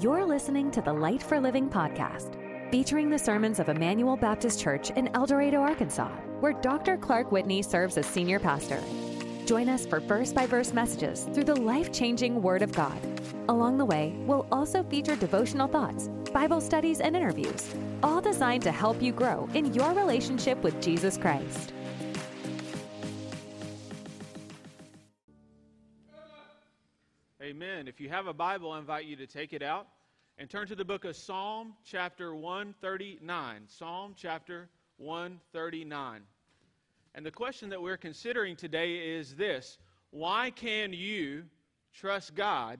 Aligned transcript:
You're 0.00 0.24
listening 0.26 0.72
to 0.72 0.82
the 0.82 0.92
Light 0.92 1.22
for 1.22 1.38
Living 1.38 1.70
podcast, 1.70 2.34
featuring 2.72 3.08
the 3.08 3.18
sermons 3.18 3.60
of 3.60 3.68
Emmanuel 3.68 4.16
Baptist 4.16 4.60
Church 4.60 4.90
in 4.90 5.08
El 5.14 5.26
Dorado, 5.26 5.60
Arkansas, 5.60 6.10
where 6.40 6.52
Dr. 6.52 6.96
Clark 6.96 7.30
Whitney 7.30 7.62
serves 7.62 7.96
as 7.96 8.06
senior 8.06 8.40
pastor. 8.40 8.82
Join 9.46 9.68
us 9.68 9.86
for 9.86 10.00
verse 10.00 10.32
by 10.32 10.46
verse 10.46 10.72
messages 10.72 11.28
through 11.32 11.44
the 11.44 11.54
life 11.54 11.92
changing 11.92 12.42
Word 12.42 12.62
of 12.62 12.72
God. 12.72 12.98
Along 13.48 13.78
the 13.78 13.84
way, 13.84 14.16
we'll 14.26 14.48
also 14.50 14.82
feature 14.82 15.14
devotional 15.14 15.68
thoughts, 15.68 16.08
Bible 16.32 16.60
studies, 16.60 17.00
and 17.00 17.14
interviews, 17.14 17.72
all 18.02 18.20
designed 18.20 18.64
to 18.64 18.72
help 18.72 19.00
you 19.00 19.12
grow 19.12 19.48
in 19.54 19.72
your 19.74 19.92
relationship 19.92 20.60
with 20.64 20.82
Jesus 20.82 21.16
Christ. 21.16 21.73
If 27.86 28.00
you 28.00 28.08
have 28.08 28.26
a 28.26 28.32
Bible, 28.32 28.72
I 28.72 28.78
invite 28.78 29.04
you 29.04 29.14
to 29.16 29.26
take 29.26 29.52
it 29.52 29.62
out 29.62 29.86
and 30.38 30.48
turn 30.48 30.66
to 30.68 30.74
the 30.74 30.84
book 30.84 31.04
of 31.04 31.14
Psalm, 31.16 31.74
chapter 31.84 32.34
139. 32.34 33.62
Psalm, 33.66 34.14
chapter 34.16 34.70
139. 34.96 36.22
And 37.14 37.26
the 37.26 37.30
question 37.30 37.68
that 37.68 37.82
we're 37.82 37.98
considering 37.98 38.56
today 38.56 39.16
is 39.16 39.34
this 39.34 39.76
Why 40.10 40.50
can 40.50 40.94
you 40.94 41.44
trust 41.92 42.34
God 42.34 42.78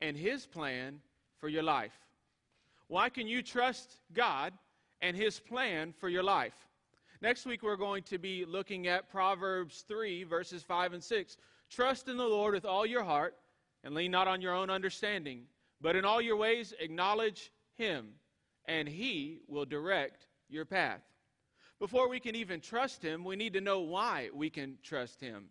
and 0.00 0.16
His 0.16 0.46
plan 0.46 1.00
for 1.36 1.48
your 1.50 1.62
life? 1.62 1.98
Why 2.86 3.10
can 3.10 3.28
you 3.28 3.42
trust 3.42 3.98
God 4.14 4.54
and 5.02 5.14
His 5.14 5.38
plan 5.38 5.92
for 5.98 6.08
your 6.08 6.22
life? 6.22 6.54
Next 7.20 7.44
week, 7.44 7.62
we're 7.62 7.76
going 7.76 8.02
to 8.04 8.16
be 8.16 8.46
looking 8.46 8.86
at 8.86 9.10
Proverbs 9.10 9.84
3, 9.86 10.24
verses 10.24 10.62
5 10.62 10.94
and 10.94 11.04
6. 11.04 11.36
Trust 11.68 12.08
in 12.08 12.16
the 12.16 12.26
Lord 12.26 12.54
with 12.54 12.64
all 12.64 12.86
your 12.86 13.04
heart 13.04 13.34
and 13.84 13.94
lean 13.94 14.10
not 14.10 14.28
on 14.28 14.40
your 14.40 14.54
own 14.54 14.70
understanding, 14.70 15.42
but 15.80 15.96
in 15.96 16.04
all 16.04 16.20
your 16.20 16.36
ways 16.36 16.74
acknowledge 16.80 17.52
him, 17.76 18.08
and 18.66 18.88
he 18.88 19.40
will 19.46 19.64
direct 19.64 20.26
your 20.48 20.64
path. 20.64 21.02
Before 21.78 22.08
we 22.08 22.18
can 22.18 22.34
even 22.34 22.60
trust 22.60 23.02
him, 23.02 23.24
we 23.24 23.36
need 23.36 23.52
to 23.52 23.60
know 23.60 23.80
why 23.80 24.30
we 24.34 24.50
can 24.50 24.78
trust 24.82 25.20
him. 25.20 25.44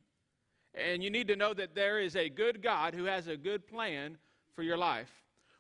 And 0.74 1.02
you 1.02 1.10
need 1.10 1.30
to 1.30 1.36
know 1.36 1.54
that 1.54 1.74
there 1.74 2.00
is 2.00 2.16
a 2.16 2.30
good 2.30 2.62
God 2.62 2.94
who 2.94 3.06
has 3.06 3.28
a 3.28 3.38
good 3.38 3.66
plan 3.66 4.18
for 4.54 4.62
your 4.62 4.78
life. 4.78 5.12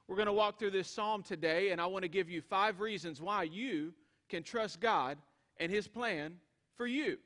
We're 0.07 0.17
going 0.17 0.27
to 0.27 0.33
walk 0.33 0.59
through 0.59 0.71
this 0.71 0.89
psalm 0.89 1.23
today, 1.23 1.71
and 1.71 1.81
I 1.81 1.85
want 1.85 2.03
to 2.03 2.09
give 2.09 2.29
you 2.29 2.41
five 2.41 2.79
reasons 2.79 3.21
why 3.21 3.43
you 3.43 3.93
can 4.29 4.43
trust 4.43 4.79
God 4.79 5.17
and 5.57 5.71
his 5.71 5.87
plan 5.87 6.35
for 6.75 6.85
you. 6.85 7.17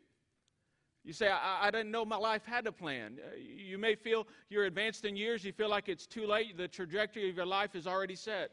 You 1.04 1.14
say, 1.14 1.30
I, 1.30 1.68
I, 1.68 1.72
didn't 1.72 1.90
know 1.90 2.06
my 2.06 2.18
life 2.18 2.46
had 2.46 2.68
a 2.68 2.72
plan. 2.72 3.18
Uh, 3.24 3.36
you 3.36 3.80
may 3.80 3.96
feel 3.96 4.28
you're 4.50 4.66
advanced 4.66 5.04
in 5.04 5.16
years, 5.16 5.44
you 5.44 5.52
feel 5.52 5.70
like 5.70 5.90
it's 5.90 6.06
too 6.06 6.28
late, 6.28 6.58
the 6.58 6.68
trajectory 6.68 7.28
of 7.28 7.36
your 7.36 7.46
life 7.46 7.76
is 7.76 7.88
already 7.88 8.16
set. 8.16 8.52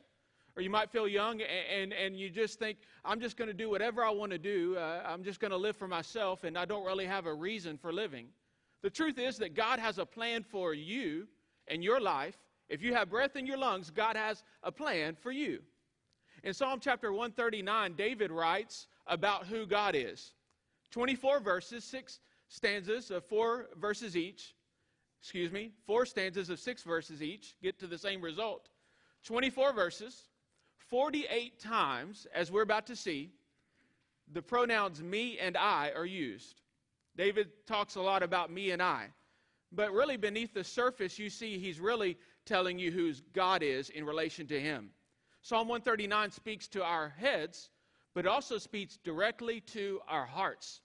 Or 0.56 0.62
you 0.62 0.70
might 0.70 0.90
feel 0.90 1.06
young 1.06 1.42
and, 1.42 1.92
and, 1.92 1.92
and 1.92 2.18
you 2.18 2.30
just 2.30 2.58
think, 2.58 2.78
I'm 3.04 3.20
just 3.20 3.36
going 3.36 3.48
to 3.48 3.54
do 3.54 3.68
whatever 3.68 4.02
I 4.02 4.10
want 4.10 4.32
to 4.32 4.38
do. 4.38 4.76
Uh, 4.76 5.02
I'm 5.06 5.22
just 5.22 5.40
going 5.40 5.50
to 5.50 5.56
live 5.56 5.76
for 5.76 5.86
myself, 5.86 6.44
and 6.44 6.56
I 6.56 6.64
don't 6.64 6.84
really 6.84 7.06
have 7.06 7.26
a 7.26 7.34
reason 7.34 7.76
for 7.76 7.92
living. 7.92 8.28
The 8.82 8.90
truth 8.90 9.18
is 9.18 9.36
that 9.38 9.54
God 9.54 9.78
has 9.78 9.98
a 9.98 10.06
plan 10.06 10.42
for 10.42 10.72
you 10.72 11.28
and 11.68 11.84
your 11.84 12.00
life. 12.00 12.38
If 12.68 12.82
you 12.82 12.94
have 12.94 13.10
breath 13.10 13.36
in 13.36 13.46
your 13.46 13.58
lungs, 13.58 13.90
God 13.90 14.16
has 14.16 14.42
a 14.62 14.72
plan 14.72 15.16
for 15.20 15.32
you. 15.32 15.60
In 16.44 16.54
Psalm 16.54 16.80
chapter 16.80 17.12
139, 17.12 17.94
David 17.94 18.30
writes 18.30 18.86
about 19.06 19.46
who 19.46 19.66
God 19.66 19.94
is. 19.94 20.32
24 20.90 21.40
verses, 21.40 21.84
6 21.84 22.20
stanzas 22.48 23.10
of 23.10 23.24
four 23.24 23.68
verses 23.76 24.16
each, 24.16 24.54
excuse 25.20 25.52
me, 25.52 25.72
four 25.86 26.06
stanzas 26.06 26.50
of 26.50 26.58
six 26.58 26.82
verses 26.82 27.22
each, 27.22 27.54
get 27.62 27.78
to 27.78 27.86
the 27.86 27.98
same 27.98 28.20
result. 28.20 28.68
24 29.24 29.72
verses, 29.72 30.28
48 30.88 31.60
times, 31.60 32.26
as 32.34 32.50
we're 32.50 32.62
about 32.62 32.86
to 32.86 32.96
see, 32.96 33.30
the 34.32 34.42
pronouns 34.42 35.02
me 35.02 35.38
and 35.38 35.56
I 35.56 35.92
are 35.94 36.06
used. 36.06 36.60
David 37.16 37.48
talks 37.66 37.96
a 37.96 38.00
lot 38.00 38.22
about 38.22 38.50
me 38.50 38.70
and 38.70 38.82
I. 38.82 39.08
But 39.72 39.92
really, 39.92 40.16
beneath 40.16 40.54
the 40.54 40.64
surface, 40.64 41.18
you 41.18 41.28
see 41.28 41.58
he's 41.58 41.80
really 41.80 42.16
telling 42.46 42.78
you 42.78 42.90
who 42.90 43.12
God 43.34 43.62
is 43.62 43.90
in 43.90 44.06
relation 44.06 44.46
to 44.46 44.58
him. 44.58 44.90
Psalm 45.42 45.68
139 45.68 46.30
speaks 46.30 46.68
to 46.68 46.82
our 46.82 47.10
heads, 47.10 47.70
but 48.14 48.26
also 48.26 48.56
speaks 48.56 48.96
directly 48.96 49.60
to 49.60 50.00
our 50.08 50.24
hearts. 50.24 50.80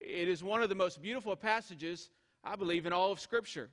It 0.00 0.28
is 0.28 0.42
one 0.42 0.62
of 0.62 0.68
the 0.68 0.74
most 0.74 1.02
beautiful 1.02 1.34
passages, 1.36 2.10
I 2.44 2.56
believe, 2.56 2.86
in 2.86 2.92
all 2.92 3.12
of 3.12 3.20
Scripture. 3.20 3.70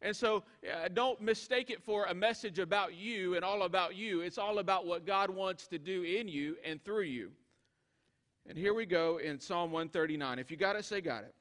And 0.00 0.14
so 0.14 0.44
uh, 0.64 0.88
don't 0.92 1.20
mistake 1.20 1.70
it 1.70 1.82
for 1.82 2.04
a 2.04 2.14
message 2.14 2.58
about 2.58 2.94
you 2.94 3.34
and 3.34 3.44
all 3.44 3.62
about 3.62 3.96
you. 3.96 4.20
It's 4.20 4.38
all 4.38 4.60
about 4.60 4.86
what 4.86 5.04
God 5.04 5.30
wants 5.30 5.66
to 5.68 5.78
do 5.78 6.04
in 6.04 6.28
you 6.28 6.56
and 6.64 6.82
through 6.84 7.02
you. 7.02 7.32
And 8.48 8.56
here 8.56 8.74
we 8.74 8.86
go 8.86 9.18
in 9.18 9.40
Psalm 9.40 9.72
139. 9.72 10.38
If 10.38 10.50
you 10.50 10.56
got 10.56 10.76
it, 10.76 10.84
say, 10.84 11.00
Got 11.00 11.24
it. 11.24 11.34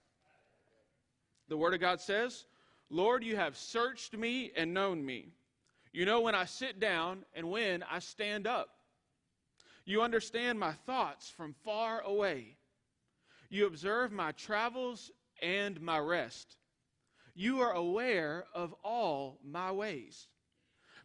The 1.48 1.58
Word 1.58 1.74
of 1.74 1.80
God 1.80 2.02
says, 2.02 2.46
Lord, 2.90 3.24
you 3.24 3.36
have 3.36 3.56
searched 3.56 4.18
me 4.18 4.52
and 4.56 4.74
known 4.74 5.06
me. 5.06 5.30
You 5.94 6.06
know 6.06 6.22
when 6.22 6.36
I 6.36 6.46
sit 6.46 6.80
down 6.80 7.24
and 7.34 7.50
when 7.50 7.84
I 7.90 8.00
stand 8.00 8.48
up. 8.48 8.70
You 9.86 10.02
understand 10.02 10.60
my 10.60 10.74
thoughts 10.74 11.30
from 11.30 11.56
far 11.64 12.02
away. 12.02 12.58
You 13.50 13.66
observe 13.66 14.12
my 14.12 14.32
travels 14.34 15.12
and 15.42 15.80
my 15.82 16.00
rest. 16.00 16.58
You 17.34 17.62
are 17.62 17.74
aware 17.74 18.46
of 18.54 18.74
all 18.84 19.40
my 19.44 19.72
ways. 19.72 20.28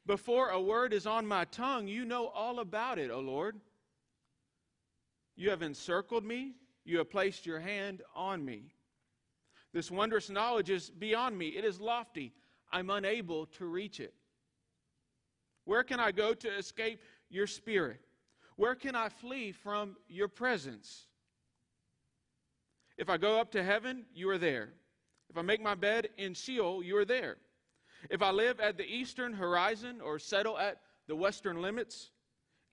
Before 0.06 0.48
a 0.48 0.60
word 0.60 0.92
is 0.92 1.06
on 1.06 1.26
my 1.26 1.44
tongue, 1.44 1.86
you 1.86 2.04
know 2.04 2.26
all 2.28 2.58
about 2.58 2.98
it, 2.98 3.10
O 3.10 3.20
Lord. 3.20 3.60
You 5.36 5.50
have 5.50 5.62
encircled 5.62 6.24
me, 6.24 6.54
you 6.84 6.98
have 6.98 7.10
placed 7.10 7.46
your 7.46 7.60
hand 7.60 8.02
on 8.14 8.44
me. 8.44 8.72
This 9.72 9.90
wondrous 9.90 10.28
knowledge 10.28 10.70
is 10.70 10.90
beyond 10.90 11.38
me, 11.38 11.48
it 11.48 11.64
is 11.64 11.80
lofty. 11.80 12.32
I'm 12.72 12.90
unable 12.90 13.46
to 13.46 13.66
reach 13.66 14.00
it. 14.00 14.14
Where 15.64 15.84
can 15.84 16.00
I 16.00 16.10
go 16.10 16.34
to 16.34 16.56
escape 16.56 17.00
your 17.28 17.46
spirit? 17.46 18.00
Where 18.56 18.74
can 18.74 18.94
I 18.96 19.08
flee 19.08 19.52
from 19.52 19.96
your 20.08 20.28
presence? 20.28 21.06
If 22.96 23.08
I 23.08 23.16
go 23.16 23.40
up 23.40 23.50
to 23.52 23.62
heaven, 23.62 24.04
you 24.14 24.28
are 24.30 24.38
there. 24.38 24.70
If 25.30 25.38
I 25.38 25.42
make 25.42 25.62
my 25.62 25.74
bed 25.74 26.08
in 26.18 26.34
Sheol, 26.34 26.82
you 26.82 26.96
are 26.98 27.04
there. 27.04 27.36
If 28.10 28.22
I 28.22 28.30
live 28.30 28.60
at 28.60 28.76
the 28.76 28.84
eastern 28.84 29.32
horizon 29.32 30.00
or 30.00 30.18
settle 30.18 30.58
at 30.58 30.80
the 31.06 31.16
western 31.16 31.62
limits, 31.62 32.10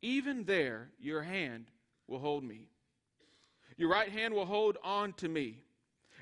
even 0.01 0.43
there 0.43 0.89
your 0.99 1.21
hand 1.21 1.71
will 2.07 2.19
hold 2.19 2.43
me. 2.43 2.67
Your 3.77 3.89
right 3.89 4.09
hand 4.09 4.33
will 4.33 4.45
hold 4.45 4.77
on 4.83 5.13
to 5.13 5.29
me. 5.29 5.59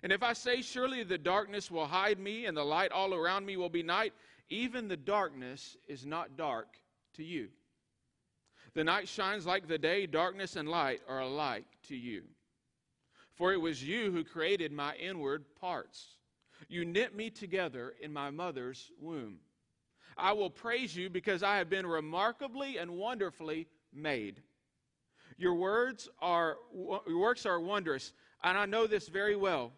And 0.03 0.11
if 0.11 0.21
I 0.21 0.33
say, 0.33 0.61
Surely 0.61 1.03
the 1.03 1.17
darkness 1.17 1.71
will 1.71 1.87
hide 1.87 2.19
me, 2.19 2.45
and 2.45 2.55
the 2.55 2.63
light 2.63 2.91
all 2.91 3.13
around 3.13 3.45
me 3.45 3.57
will 3.57 3.69
be 3.69 3.81
night, 3.81 4.13
even 4.49 4.87
the 4.87 4.97
darkness 4.97 5.75
is 5.87 6.05
not 6.05 6.37
dark 6.37 6.67
to 7.15 7.23
you. 7.23 7.49
The 8.75 8.83
night 8.83 9.07
shines 9.07 9.47
like 9.47 9.67
the 9.67 9.79
day, 9.79 10.05
darkness 10.05 10.55
and 10.55 10.69
light 10.69 11.01
are 11.07 11.21
alike 11.21 11.65
to 11.87 11.95
you. 11.95 12.23
For 13.37 13.53
it 13.53 13.61
was 13.61 13.83
you 13.83 14.11
who 14.11 14.23
created 14.23 14.71
my 14.71 14.95
inward 14.95 15.45
parts. 15.61 16.17
You 16.67 16.85
knit 16.85 17.15
me 17.15 17.29
together 17.29 17.93
in 18.01 18.11
my 18.11 18.31
mother's 18.31 18.91
womb. 18.99 19.37
I 20.17 20.33
will 20.33 20.49
praise 20.49 20.95
you 20.95 21.09
because 21.09 21.43
I 21.43 21.57
have 21.57 21.69
been 21.69 21.85
remarkably 21.85 22.79
and 22.79 22.91
wonderfully 22.91 23.67
made. 23.93 24.41
Your 25.37 25.53
words 25.53 26.09
are 26.19 26.57
your 26.73 27.19
works 27.19 27.45
are 27.45 27.59
wondrous, 27.59 28.13
and 28.43 28.57
I 28.57 28.65
know 28.65 28.87
this 28.87 29.07
very 29.07 29.35
well. 29.35 29.71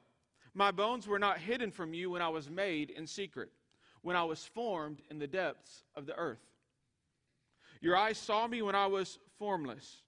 My 0.53 0.71
bones 0.71 1.05
were 1.05 1.19
not 1.19 1.38
hidden 1.38 1.69
from 1.69 1.94
you 1.94 2.09
when 2.09 2.21
I 2.21 2.29
was 2.29 2.50
made 2.50 2.91
in 2.91 3.05
secret, 3.05 3.50
when 4.01 4.15
I 4.15 4.23
was 4.23 4.45
formed 4.45 5.01
in 5.12 5.19
the 5.19 5.27
depths 5.27 5.83
of 5.95 6.05
the 6.05 6.15
earth. 6.15 6.39
Your 7.81 7.97
eyes 7.97 8.17
saw 8.17 8.47
me 8.47 8.62
when 8.62 8.75
I 8.75 8.88
was 8.88 9.19
formless. 9.38 10.03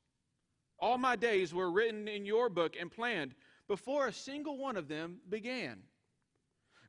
All 0.82 0.98
my 0.98 1.16
days 1.16 1.54
were 1.54 1.72
written 1.72 2.08
in 2.08 2.26
your 2.26 2.50
book 2.50 2.76
and 2.80 2.92
planned 2.92 3.36
before 3.68 4.08
a 4.08 4.14
single 4.14 4.58
one 4.58 4.76
of 4.76 4.88
them 4.88 5.18
began. 5.30 5.84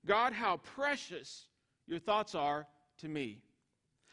God, 0.07 0.33
how 0.33 0.57
precious 0.57 1.47
your 1.87 1.99
thoughts 1.99 2.35
are 2.35 2.67
to 2.99 3.09
me. 3.09 3.43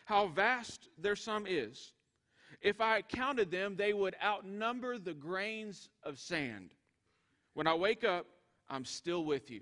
How 0.06 0.28
vast 0.28 0.90
their 0.98 1.16
sum 1.16 1.46
is. 1.48 1.94
If 2.62 2.81
I 2.81 3.02
counted 3.02 3.52
them, 3.52 3.78
they 3.78 3.94
would 3.94 4.16
outnumber 4.22 4.98
the 4.98 5.14
grains 5.14 5.90
of 6.04 6.20
sand. 6.20 6.72
When 7.54 7.68
I 7.68 7.74
wake 7.74 8.04
up, 8.04 8.26
I'm 8.70 8.84
still 8.84 9.24
with 9.24 9.50
you. 9.50 9.62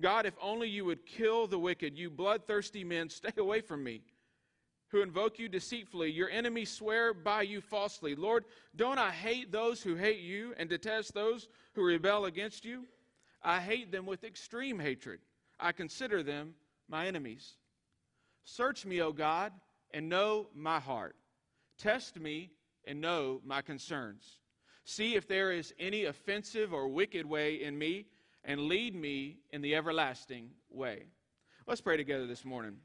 God, 0.00 0.26
if 0.26 0.34
only 0.42 0.68
you 0.68 0.84
would 0.84 1.06
kill 1.06 1.46
the 1.46 1.58
wicked, 1.58 1.96
you 1.96 2.10
bloodthirsty 2.10 2.84
men, 2.84 3.08
stay 3.08 3.32
away 3.38 3.62
from 3.62 3.82
me 3.82 4.02
who 4.94 5.02
invoke 5.02 5.40
you 5.40 5.48
deceitfully. 5.48 6.08
Your 6.08 6.30
enemies 6.30 6.70
swear 6.70 7.12
by 7.12 7.42
you 7.42 7.60
falsely. 7.60 8.14
Lord, 8.14 8.44
don't 8.76 8.96
I 8.96 9.10
hate 9.10 9.50
those 9.50 9.82
who 9.82 9.96
hate 9.96 10.20
you 10.20 10.54
and 10.56 10.68
detest 10.68 11.12
those 11.12 11.48
who 11.72 11.82
rebel 11.82 12.26
against 12.26 12.64
you? 12.64 12.84
I 13.42 13.58
hate 13.58 13.90
them 13.90 14.06
with 14.06 14.22
extreme 14.22 14.78
hatred. 14.78 15.18
I 15.58 15.72
consider 15.72 16.22
them 16.22 16.54
my 16.88 17.08
enemies. 17.08 17.54
Search 18.44 18.86
me, 18.86 19.02
O 19.02 19.10
God, 19.10 19.52
and 19.90 20.08
know 20.08 20.46
my 20.54 20.78
heart. 20.78 21.16
Test 21.76 22.20
me 22.20 22.52
and 22.86 23.00
know 23.00 23.40
my 23.44 23.62
concerns. 23.62 24.38
See 24.84 25.16
if 25.16 25.26
there 25.26 25.50
is 25.50 25.74
any 25.80 26.04
offensive 26.04 26.72
or 26.72 26.86
wicked 26.86 27.26
way 27.26 27.60
in 27.60 27.76
me, 27.76 28.06
and 28.44 28.68
lead 28.68 28.94
me 28.94 29.38
in 29.50 29.60
the 29.60 29.74
everlasting 29.74 30.50
way. 30.70 31.06
Let's 31.66 31.80
pray 31.80 31.96
together 31.96 32.28
this 32.28 32.44
morning. 32.44 32.76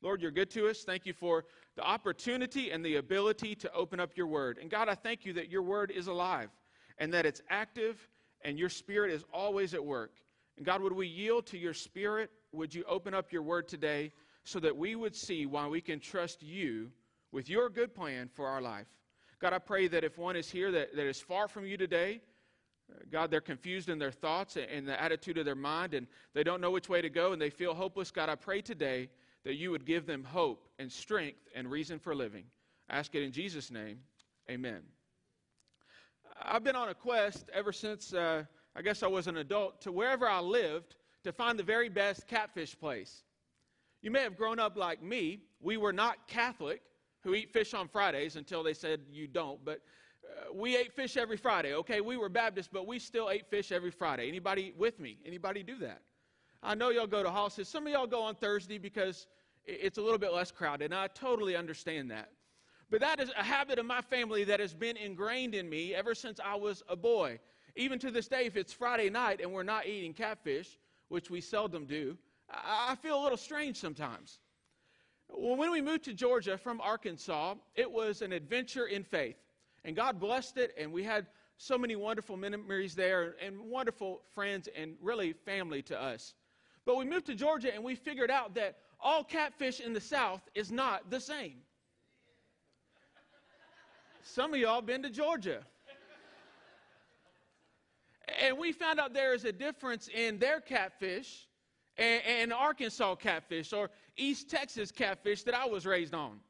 Lord, 0.00 0.22
you're 0.22 0.30
good 0.30 0.50
to 0.50 0.68
us. 0.68 0.84
Thank 0.84 1.06
you 1.06 1.12
for 1.12 1.44
the 1.76 1.82
opportunity 1.82 2.70
and 2.70 2.84
the 2.84 2.96
ability 2.96 3.54
to 3.56 3.72
open 3.72 3.98
up 3.98 4.16
your 4.16 4.26
word. 4.26 4.58
And 4.60 4.70
God, 4.70 4.88
I 4.88 4.94
thank 4.94 5.24
you 5.24 5.32
that 5.34 5.50
your 5.50 5.62
word 5.62 5.90
is 5.90 6.06
alive 6.06 6.50
and 6.98 7.12
that 7.12 7.26
it's 7.26 7.42
active 7.50 8.08
and 8.42 8.58
your 8.58 8.68
spirit 8.68 9.10
is 9.10 9.24
always 9.32 9.74
at 9.74 9.84
work. 9.84 10.12
And 10.56 10.64
God, 10.64 10.82
would 10.82 10.92
we 10.92 11.08
yield 11.08 11.46
to 11.46 11.58
your 11.58 11.74
spirit? 11.74 12.30
Would 12.52 12.74
you 12.74 12.84
open 12.88 13.14
up 13.14 13.32
your 13.32 13.42
word 13.42 13.68
today 13.68 14.12
so 14.44 14.60
that 14.60 14.76
we 14.76 14.94
would 14.94 15.14
see 15.14 15.46
why 15.46 15.66
we 15.66 15.80
can 15.80 16.00
trust 16.00 16.42
you 16.42 16.90
with 17.32 17.48
your 17.48 17.68
good 17.68 17.94
plan 17.94 18.28
for 18.32 18.46
our 18.46 18.60
life? 18.60 18.86
God, 19.40 19.52
I 19.52 19.58
pray 19.58 19.88
that 19.88 20.04
if 20.04 20.18
one 20.18 20.36
is 20.36 20.50
here 20.50 20.70
that, 20.72 20.94
that 20.96 21.06
is 21.06 21.20
far 21.20 21.48
from 21.48 21.66
you 21.66 21.76
today, 21.76 22.20
God, 23.12 23.30
they're 23.30 23.40
confused 23.40 23.88
in 23.88 23.98
their 23.98 24.10
thoughts 24.10 24.56
and 24.56 24.88
the 24.88 25.00
attitude 25.00 25.38
of 25.38 25.44
their 25.44 25.54
mind, 25.54 25.94
and 25.94 26.06
they 26.34 26.42
don't 26.42 26.60
know 26.60 26.70
which 26.70 26.88
way 26.88 27.02
to 27.02 27.10
go, 27.10 27.32
and 27.32 27.40
they 27.40 27.50
feel 27.50 27.74
hopeless. 27.74 28.10
God, 28.10 28.28
I 28.28 28.34
pray 28.34 28.62
today 28.62 29.10
that 29.44 29.54
you 29.54 29.70
would 29.70 29.86
give 29.86 30.06
them 30.06 30.24
hope 30.24 30.68
and 30.78 30.90
strength 30.90 31.38
and 31.54 31.70
reason 31.70 31.98
for 31.98 32.14
living. 32.14 32.44
Ask 32.90 33.14
it 33.14 33.22
in 33.22 33.32
Jesus' 33.32 33.70
name. 33.70 33.98
Amen. 34.50 34.80
I've 36.40 36.64
been 36.64 36.76
on 36.76 36.88
a 36.88 36.94
quest 36.94 37.50
ever 37.52 37.72
since 37.72 38.14
uh, 38.14 38.44
I 38.78 38.82
guess 38.82 39.02
I 39.02 39.08
was 39.08 39.26
an 39.26 39.38
adult 39.38 39.80
to 39.82 39.92
wherever 39.92 40.28
I 40.28 40.40
lived 40.40 40.94
to 41.24 41.32
find 41.32 41.58
the 41.58 41.64
very 41.64 41.88
best 41.88 42.28
catfish 42.28 42.78
place. 42.78 43.24
You 44.02 44.12
may 44.12 44.20
have 44.20 44.36
grown 44.36 44.60
up 44.60 44.76
like 44.76 45.02
me. 45.02 45.40
We 45.60 45.76
were 45.76 45.92
not 45.92 46.28
Catholic 46.28 46.82
who 47.24 47.34
eat 47.34 47.52
fish 47.52 47.74
on 47.74 47.88
Fridays 47.88 48.36
until 48.36 48.62
they 48.62 48.74
said 48.74 49.00
you 49.10 49.26
don't, 49.26 49.64
but 49.64 49.80
uh, 50.24 50.54
we 50.54 50.76
ate 50.76 50.92
fish 50.92 51.16
every 51.16 51.36
Friday. 51.36 51.74
Okay, 51.74 52.00
we 52.00 52.16
were 52.16 52.28
Baptist, 52.28 52.70
but 52.72 52.86
we 52.86 53.00
still 53.00 53.30
ate 53.30 53.50
fish 53.50 53.72
every 53.72 53.90
Friday. 53.90 54.28
Anybody 54.28 54.72
with 54.78 55.00
me? 55.00 55.18
Anybody 55.26 55.64
do 55.64 55.76
that? 55.78 56.02
I 56.62 56.74
know 56.74 56.90
y'all 56.90 57.06
go 57.06 57.22
to 57.22 57.30
houses. 57.30 57.68
Some 57.68 57.86
of 57.86 57.92
y'all 57.92 58.06
go 58.06 58.22
on 58.22 58.34
Thursday 58.34 58.78
because 58.78 59.26
it's 59.64 59.98
a 59.98 60.02
little 60.02 60.18
bit 60.18 60.32
less 60.32 60.50
crowded, 60.50 60.86
and 60.86 60.94
I 60.94 61.08
totally 61.08 61.54
understand 61.56 62.10
that. 62.10 62.30
But 62.90 63.00
that 63.00 63.20
is 63.20 63.30
a 63.38 63.44
habit 63.44 63.78
of 63.78 63.86
my 63.86 64.00
family 64.00 64.44
that 64.44 64.60
has 64.60 64.74
been 64.74 64.96
ingrained 64.96 65.54
in 65.54 65.68
me 65.68 65.94
ever 65.94 66.14
since 66.14 66.40
I 66.42 66.54
was 66.54 66.82
a 66.88 66.96
boy. 66.96 67.38
Even 67.76 67.98
to 68.00 68.10
this 68.10 68.28
day, 68.28 68.46
if 68.46 68.56
it's 68.56 68.72
Friday 68.72 69.10
night 69.10 69.40
and 69.40 69.52
we're 69.52 69.62
not 69.62 69.86
eating 69.86 70.14
catfish, 70.14 70.78
which 71.08 71.30
we 71.30 71.40
seldom 71.40 71.84
do, 71.84 72.16
I 72.50 72.96
feel 72.96 73.20
a 73.20 73.22
little 73.22 73.36
strange 73.36 73.76
sometimes. 73.76 74.38
Well, 75.28 75.56
when 75.56 75.70
we 75.70 75.82
moved 75.82 76.04
to 76.04 76.14
Georgia 76.14 76.56
from 76.56 76.80
Arkansas, 76.80 77.54
it 77.74 77.90
was 77.90 78.22
an 78.22 78.32
adventure 78.32 78.86
in 78.86 79.04
faith. 79.04 79.36
And 79.84 79.94
God 79.94 80.18
blessed 80.18 80.56
it, 80.56 80.74
and 80.78 80.90
we 80.90 81.04
had 81.04 81.26
so 81.58 81.76
many 81.76 81.94
wonderful 81.94 82.36
memories 82.36 82.94
there 82.94 83.36
and 83.44 83.60
wonderful 83.60 84.22
friends 84.34 84.68
and 84.74 84.94
really 85.02 85.32
family 85.32 85.82
to 85.82 86.00
us. 86.00 86.34
But 86.88 86.96
we 86.96 87.04
moved 87.04 87.26
to 87.26 87.34
Georgia 87.34 87.74
and 87.74 87.84
we 87.84 87.94
figured 87.94 88.30
out 88.30 88.54
that 88.54 88.78
all 88.98 89.22
catfish 89.22 89.78
in 89.78 89.92
the 89.92 90.00
South 90.00 90.40
is 90.54 90.72
not 90.72 91.10
the 91.10 91.20
same. 91.20 91.56
Some 94.22 94.54
of 94.54 94.58
y'all 94.58 94.80
been 94.80 95.02
to 95.02 95.10
Georgia. 95.10 95.60
And 98.40 98.56
we 98.56 98.72
found 98.72 99.00
out 99.00 99.12
there 99.12 99.34
is 99.34 99.44
a 99.44 99.52
difference 99.52 100.08
in 100.08 100.38
their 100.38 100.62
catfish 100.62 101.46
and, 101.98 102.22
and, 102.24 102.52
Arkansas 102.54 103.16
catfish 103.16 103.74
or 103.74 103.90
East 104.16 104.48
Texas 104.48 104.90
catfish 104.90 105.42
that 105.42 105.54
I 105.54 105.66
was 105.66 105.84
raised 105.84 106.14
on. 106.14 106.40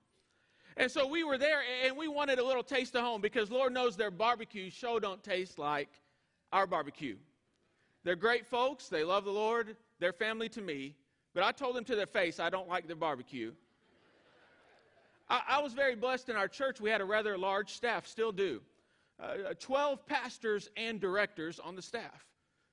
And 0.76 0.88
so 0.88 1.08
we 1.08 1.25
were 1.25 1.38
there 1.38 1.62
and 1.85 1.96
we 1.96 2.06
wanted 2.06 2.38
a 2.38 2.46
little 2.46 2.62
taste 2.62 2.94
of 2.94 3.02
home 3.02 3.20
because 3.20 3.50
Lord 3.50 3.73
knows 3.73 3.96
their 3.96 4.12
barbecue 4.12 4.70
show 4.70 5.00
don't 5.00 5.25
taste 5.25 5.58
like 5.58 5.88
our 6.52 6.69
barbecue. 6.69 7.17
They're 8.05 8.14
great 8.14 8.46
folks, 8.46 8.87
they 8.87 9.02
love 9.02 9.25
the 9.25 9.32
Lord, 9.32 9.76
they're 10.00 10.12
family 10.12 10.49
to 10.50 10.61
me, 10.61 10.95
but 11.35 11.43
I 11.43 11.53
told 11.53 11.77
them 11.77 11.85
to 11.85 11.97
their 11.97 12.06
face 12.06 12.41
I 12.41 12.50
don't 12.50 12.69
like 12.69 12.87
their 12.87 12.97
barbecue. 12.97 13.53
I, 15.29 15.43
I 15.49 15.62
was 15.62 15.73
very 15.73 15.95
blessed 15.95 16.29
in 16.29 16.37
our 16.37 16.49
church. 16.49 16.81
We 16.81 16.91
had 16.91 17.00
a 17.00 17.05
rather 17.05 17.37
large 17.37 17.73
staff, 17.73 18.06
still 18.06 18.33
do. 18.33 18.61
Uh, 19.21 19.55
12 19.59 20.06
pastors 20.06 20.71
and 20.77 21.00
directors 21.00 21.59
on 21.59 21.75
the 21.75 21.83
staff. 21.83 22.25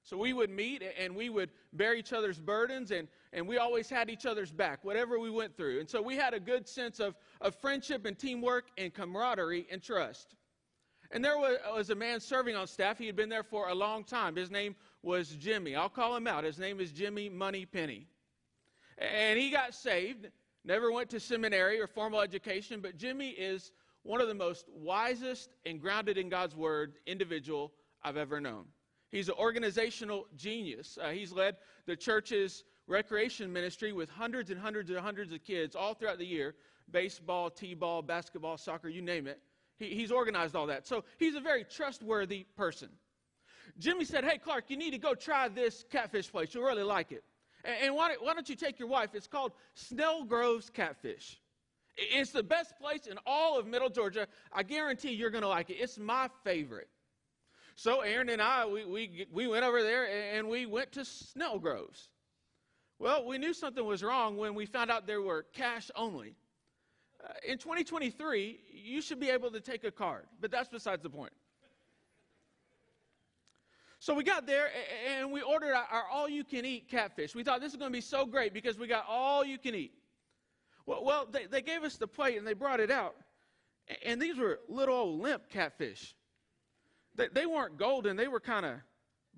So 0.04 0.16
we 0.16 0.34
would 0.34 0.52
meet 0.52 0.84
and 1.00 1.16
we 1.16 1.30
would 1.30 1.50
bear 1.74 1.96
each 1.96 2.14
other's 2.14 2.40
burdens, 2.40 2.92
and, 2.92 3.08
and 3.34 3.48
we 3.48 3.58
always 3.58 3.90
had 3.90 4.08
each 4.08 4.28
other's 4.28 4.52
back, 4.52 4.86
whatever 4.86 5.18
we 5.20 5.32
went 5.32 5.58
through. 5.58 5.80
And 5.80 5.90
so 5.90 6.00
we 6.00 6.16
had 6.16 6.36
a 6.36 6.40
good 6.40 6.68
sense 6.68 7.00
of, 7.00 7.16
of 7.42 7.56
friendship 7.56 8.06
and 8.06 8.18
teamwork 8.18 8.66
and 8.78 8.94
camaraderie 8.94 9.66
and 9.72 9.82
trust. 9.82 10.36
And 11.10 11.26
there 11.26 11.40
was, 11.40 11.58
was 11.74 11.90
a 11.90 11.96
man 11.96 12.20
serving 12.20 12.56
on 12.56 12.68
staff. 12.68 13.00
He 13.00 13.08
had 13.08 13.16
been 13.16 13.30
there 13.30 13.44
for 13.44 13.70
a 13.70 13.74
long 13.74 14.04
time. 14.04 14.36
His 14.36 14.52
name 14.52 14.76
was 15.06 15.30
Jimmy. 15.30 15.76
I'll 15.76 15.88
call 15.88 16.16
him 16.16 16.26
out. 16.26 16.44
His 16.44 16.58
name 16.58 16.80
is 16.80 16.92
Jimmy 16.92 17.30
Money 17.30 17.66
Penny. 17.66 18.08
And 18.98 19.38
he 19.38 19.52
got 19.52 19.76
saved, 19.76 20.30
never 20.64 20.92
went 20.92 21.12
to 21.12 21.20
seminary 21.20 21.80
or 21.80 21.86
formal 21.86 22.22
education, 22.22 22.80
but 22.82 22.98
Jimmy 22.98 23.30
is 23.30 23.72
one 24.02 24.20
of 24.20 24.28
the 24.28 24.34
most 24.34 24.66
wisest 24.74 25.54
and 25.66 25.80
grounded 25.80 26.18
in 26.18 26.28
God's 26.28 26.56
word 26.56 26.96
individual 27.06 27.72
I've 28.04 28.18
ever 28.18 28.42
known. 28.42 28.66
He's 29.12 29.30
an 29.30 29.36
organizational 29.38 30.26
genius. 30.36 30.98
Uh, 31.02 31.10
he's 31.10 31.32
led 31.32 31.58
the 31.86 31.96
church's 31.96 32.64
recreation 32.88 33.54
ministry 33.54 33.94
with 33.94 34.10
hundreds 34.10 34.50
and 34.50 34.60
hundreds 34.60 34.90
and 34.90 35.00
hundreds 35.00 35.32
of 35.32 35.44
kids 35.44 35.76
all 35.76 35.94
throughout 35.94 36.18
the 36.18 36.26
year 36.26 36.56
baseball, 36.92 37.50
t 37.50 37.74
ball, 37.74 38.02
basketball, 38.02 38.58
soccer, 38.58 38.90
you 38.90 39.02
name 39.02 39.28
it. 39.28 39.40
He, 39.78 39.88
he's 39.88 40.12
organized 40.12 40.56
all 40.56 40.68
that. 40.68 40.88
So 40.88 41.04
he's 41.18 41.36
a 41.36 41.40
very 41.40 41.64
trustworthy 41.64 42.46
person. 42.56 42.90
Jimmy 43.78 44.06
said, 44.06 44.24
Hey, 44.24 44.38
Clark, 44.38 44.66
you 44.70 44.78
need 44.78 44.92
to 44.92 44.98
go 44.98 45.14
try 45.14 45.48
this 45.48 45.86
catfish 45.90 46.32
place. 46.32 46.54
You'll 46.54 46.64
really 46.64 46.84
like 46.84 47.12
it. 47.12 47.24
And, 47.64 47.96
why 47.96 48.16
don't 48.34 48.48
you 48.48 48.56
take 48.56 48.78
your 48.78 48.88
wife? 48.88 49.10
It's 49.14 49.28
called 49.28 49.52
Snell 49.74 50.24
Groves 50.24 50.70
Catfish. 50.70 51.40
It's 51.98 52.32
the 52.32 52.44
best 52.44 52.78
place 52.80 53.08
in 53.08 53.18
all 53.26 53.58
of 53.58 53.66
Middle 53.66 53.90
Georgia. 53.90 54.28
I 54.54 54.64
guarantee 54.64 55.12
you're 55.12 55.30
going 55.30 55.42
to 55.42 55.48
like 55.48 55.70
it. 55.70 55.76
It's 55.76 55.98
my 55.98 56.30
favorite. 56.44 56.90
So 57.76 58.02
Aaron 58.02 58.30
and 58.30 58.42
I, 58.42 58.66
we, 58.66 58.86
we, 58.86 59.28
we 59.32 59.48
went 59.48 59.66
over 59.66 59.82
there 59.82 60.06
and 60.36 60.48
we 60.48 60.66
went 60.66 60.92
to 60.94 61.06
Snell 61.06 61.58
Groves. 61.58 62.10
Well, 63.00 63.26
we 63.26 63.38
knew 63.38 63.54
something 63.54 63.84
was 63.84 64.04
wrong 64.04 64.38
when 64.38 64.56
we 64.56 64.66
found 64.66 64.92
out 64.92 65.08
there 65.08 65.22
were 65.22 65.46
cash 65.54 65.92
only. 65.96 66.36
Uh, 67.24 67.34
in 67.48 67.58
2023, 67.58 68.60
you 68.72 69.02
should 69.02 69.20
be 69.20 69.30
able 69.30 69.52
to 69.52 69.60
take 69.60 69.84
a 69.84 69.92
card, 69.92 70.26
but 70.40 70.52
that's 70.52 70.70
besides 70.70 71.02
the 71.02 71.10
point. 71.10 71.34
So 74.06 74.14
we 74.14 74.24
got 74.24 74.46
there 74.46 74.70
and 75.10 75.32
we 75.32 75.42
ordered 75.42 75.74
our 75.74 76.06
all 76.14 76.30
you 76.30 76.44
can 76.44 76.64
eat 76.64 76.88
catfish. 76.88 77.34
We 77.34 77.44
thought 77.44 77.60
this 77.60 77.72
is 77.72 77.76
going 77.76 77.92
to 77.92 77.98
be 77.98 78.02
so 78.02 78.24
great 78.24 78.54
because 78.54 78.78
we 78.78 78.86
got 78.86 79.04
all 79.10 79.44
you 79.44 79.58
can 79.58 79.74
eat. 79.74 79.94
Well, 80.86 81.04
well 81.04 81.26
they, 81.26 81.48
they 81.48 81.64
gave 81.64 81.82
us 81.82 81.98
the 81.98 82.06
plate 82.06 82.38
and 82.38 82.46
they 82.46 82.54
brought 82.54 82.80
it 82.80 82.92
out. 82.92 83.16
And 84.06 84.22
these 84.22 84.38
were 84.38 84.60
little 84.70 84.96
old 84.96 85.22
limp 85.22 85.50
catfish. 85.50 86.14
They, 87.16 87.30
they 87.34 87.48
weren't 87.48 87.80
golden, 87.80 88.16
they 88.16 88.28
were 88.28 88.40
kind 88.40 88.64
of 88.64 88.76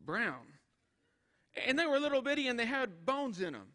brown. 0.05 0.43
And 1.65 1.79
they 1.79 1.85
were 1.85 1.97
little 1.97 2.21
bitty 2.21 2.49
and 2.49 2.59
they 2.59 2.65
had 2.65 3.05
bones 3.05 3.39
in 3.39 3.53
them. 3.53 3.67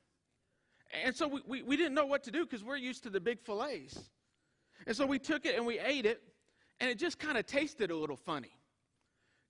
And 1.02 1.16
so 1.16 1.26
we, 1.26 1.40
we, 1.46 1.62
we 1.62 1.76
didn't 1.78 1.94
know 1.94 2.04
what 2.04 2.22
to 2.24 2.30
do 2.30 2.44
because 2.44 2.62
we're 2.62 2.76
used 2.76 3.04
to 3.04 3.08
the 3.08 3.18
big 3.18 3.40
fillets. 3.40 3.98
And 4.86 4.94
so 4.94 5.06
we 5.06 5.18
took 5.18 5.46
it 5.46 5.56
and 5.56 5.64
we 5.64 5.78
ate 5.78 6.04
it, 6.04 6.20
and 6.80 6.90
it 6.90 6.98
just 6.98 7.18
kind 7.18 7.38
of 7.38 7.46
tasted 7.46 7.90
a 7.90 7.96
little 7.96 8.18
funny. 8.18 8.52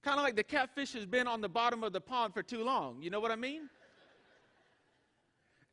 Kind 0.03 0.19
of 0.19 0.25
like 0.25 0.37
the 0.37 0.43
catfish 0.43 0.93
has 0.95 1.07
been 1.07 1.29
on 1.29 1.41
the 1.41 1.49
bottom 1.49 1.85
of 1.85 1.93
the 1.93 2.01
pond 2.01 2.35
for 2.35 2.43
too 2.43 2.65
long. 2.65 3.01
You 3.01 3.11
know 3.11 3.21
what 3.21 3.31
I 3.31 3.37
mean? 3.37 3.69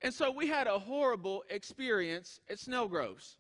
And 0.02 0.14
so 0.14 0.32
we 0.32 0.48
had 0.48 0.68
a 0.68 0.80
horrible 0.80 1.44
experience 1.50 2.40
at 2.50 2.60
Snell 2.60 2.88
Groves. 2.88 3.38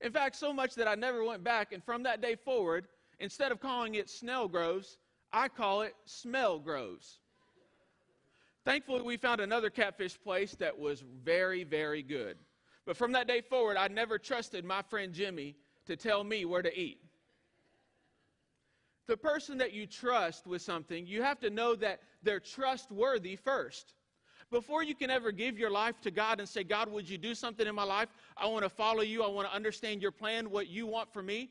In 0.00 0.10
fact, 0.10 0.34
so 0.34 0.52
much 0.52 0.74
that 0.74 0.88
I 0.88 0.94
never 0.94 1.24
went 1.24 1.44
back, 1.44 1.72
and 1.72 1.84
from 1.84 2.02
that 2.02 2.20
day 2.20 2.34
forward, 2.34 2.88
instead 3.20 3.52
of 3.52 3.60
calling 3.60 3.94
it 3.94 4.10
Snell 4.10 4.48
Groves, 4.48 4.98
I 5.32 5.48
call 5.48 5.82
it 5.82 5.94
Smell 6.04 6.58
Groves. 6.58 7.20
Thankfully, 8.64 9.02
we 9.02 9.16
found 9.18 9.40
another 9.40 9.70
catfish 9.70 10.18
place 10.20 10.54
that 10.56 10.76
was 10.76 11.04
very, 11.22 11.64
very 11.64 12.02
good. 12.02 12.38
But 12.86 12.96
from 12.96 13.12
that 13.12 13.28
day 13.28 13.42
forward, 13.42 13.76
I 13.76 13.88
never 13.88 14.18
trusted 14.18 14.64
my 14.64 14.82
friend 14.82 15.12
Jimmy 15.12 15.54
to 15.86 15.96
tell 15.96 16.24
me 16.24 16.44
where 16.44 16.62
to 16.62 16.78
eat. 16.78 16.98
The 19.06 19.16
person 19.16 19.58
that 19.58 19.72
you 19.72 19.86
trust 19.86 20.46
with 20.46 20.62
something, 20.62 21.06
you 21.06 21.22
have 21.22 21.38
to 21.40 21.50
know 21.50 21.74
that 21.76 22.00
they're 22.22 22.40
trustworthy 22.40 23.36
first. 23.36 23.94
Before 24.50 24.82
you 24.82 24.94
can 24.94 25.10
ever 25.10 25.32
give 25.32 25.58
your 25.58 25.70
life 25.70 26.00
to 26.02 26.10
God 26.10 26.38
and 26.38 26.48
say, 26.48 26.64
God, 26.64 26.88
would 26.90 27.08
you 27.08 27.18
do 27.18 27.34
something 27.34 27.66
in 27.66 27.74
my 27.74 27.84
life? 27.84 28.08
I 28.36 28.46
want 28.46 28.64
to 28.64 28.68
follow 28.68 29.02
you. 29.02 29.22
I 29.22 29.28
want 29.28 29.48
to 29.48 29.54
understand 29.54 30.00
your 30.00 30.12
plan, 30.12 30.50
what 30.50 30.68
you 30.68 30.86
want 30.86 31.12
for 31.12 31.22
me. 31.22 31.50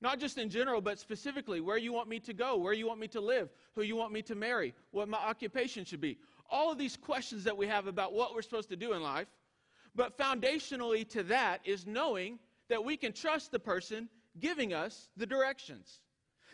Not 0.00 0.20
just 0.20 0.38
in 0.38 0.50
general, 0.50 0.80
but 0.80 0.98
specifically 0.98 1.60
where 1.60 1.78
you 1.78 1.92
want 1.92 2.08
me 2.08 2.20
to 2.20 2.34
go, 2.34 2.56
where 2.56 2.74
you 2.74 2.86
want 2.86 3.00
me 3.00 3.08
to 3.08 3.20
live, 3.20 3.48
who 3.74 3.82
you 3.82 3.96
want 3.96 4.12
me 4.12 4.22
to 4.22 4.34
marry, 4.34 4.74
what 4.90 5.08
my 5.08 5.18
occupation 5.18 5.84
should 5.84 6.00
be 6.00 6.18
all 6.50 6.70
of 6.70 6.78
these 6.78 6.96
questions 6.96 7.44
that 7.44 7.56
we 7.56 7.66
have 7.66 7.86
about 7.86 8.12
what 8.12 8.34
we're 8.34 8.42
supposed 8.42 8.68
to 8.68 8.76
do 8.76 8.92
in 8.92 9.02
life. 9.02 9.28
But 9.94 10.18
foundationally 10.18 11.08
to 11.10 11.22
that 11.24 11.60
is 11.64 11.86
knowing 11.86 12.38
that 12.68 12.84
we 12.84 12.96
can 12.96 13.12
trust 13.12 13.52
the 13.52 13.58
person 13.58 14.08
giving 14.38 14.72
us 14.72 15.08
the 15.16 15.26
directions. 15.26 16.00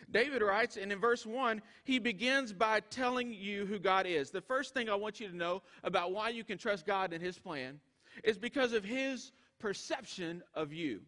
David 0.09 0.41
writes, 0.41 0.77
and 0.77 0.91
in 0.91 0.99
verse 0.99 1.25
1, 1.25 1.61
he 1.83 1.99
begins 1.99 2.53
by 2.53 2.79
telling 2.79 3.33
you 3.33 3.65
who 3.65 3.79
God 3.79 4.05
is. 4.05 4.31
The 4.31 4.41
first 4.41 4.73
thing 4.73 4.89
I 4.89 4.95
want 4.95 5.19
you 5.19 5.27
to 5.27 5.35
know 5.35 5.61
about 5.83 6.11
why 6.11 6.29
you 6.29 6.43
can 6.43 6.57
trust 6.57 6.85
God 6.85 7.13
and 7.13 7.21
his 7.21 7.37
plan 7.37 7.79
is 8.23 8.37
because 8.37 8.73
of 8.73 8.83
his 8.83 9.31
perception 9.59 10.43
of 10.53 10.73
you. 10.73 11.01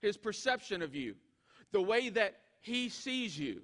His 0.00 0.16
perception 0.16 0.82
of 0.82 0.94
you. 0.94 1.14
The 1.72 1.82
way 1.82 2.08
that 2.08 2.38
he 2.60 2.88
sees 2.88 3.38
you. 3.38 3.60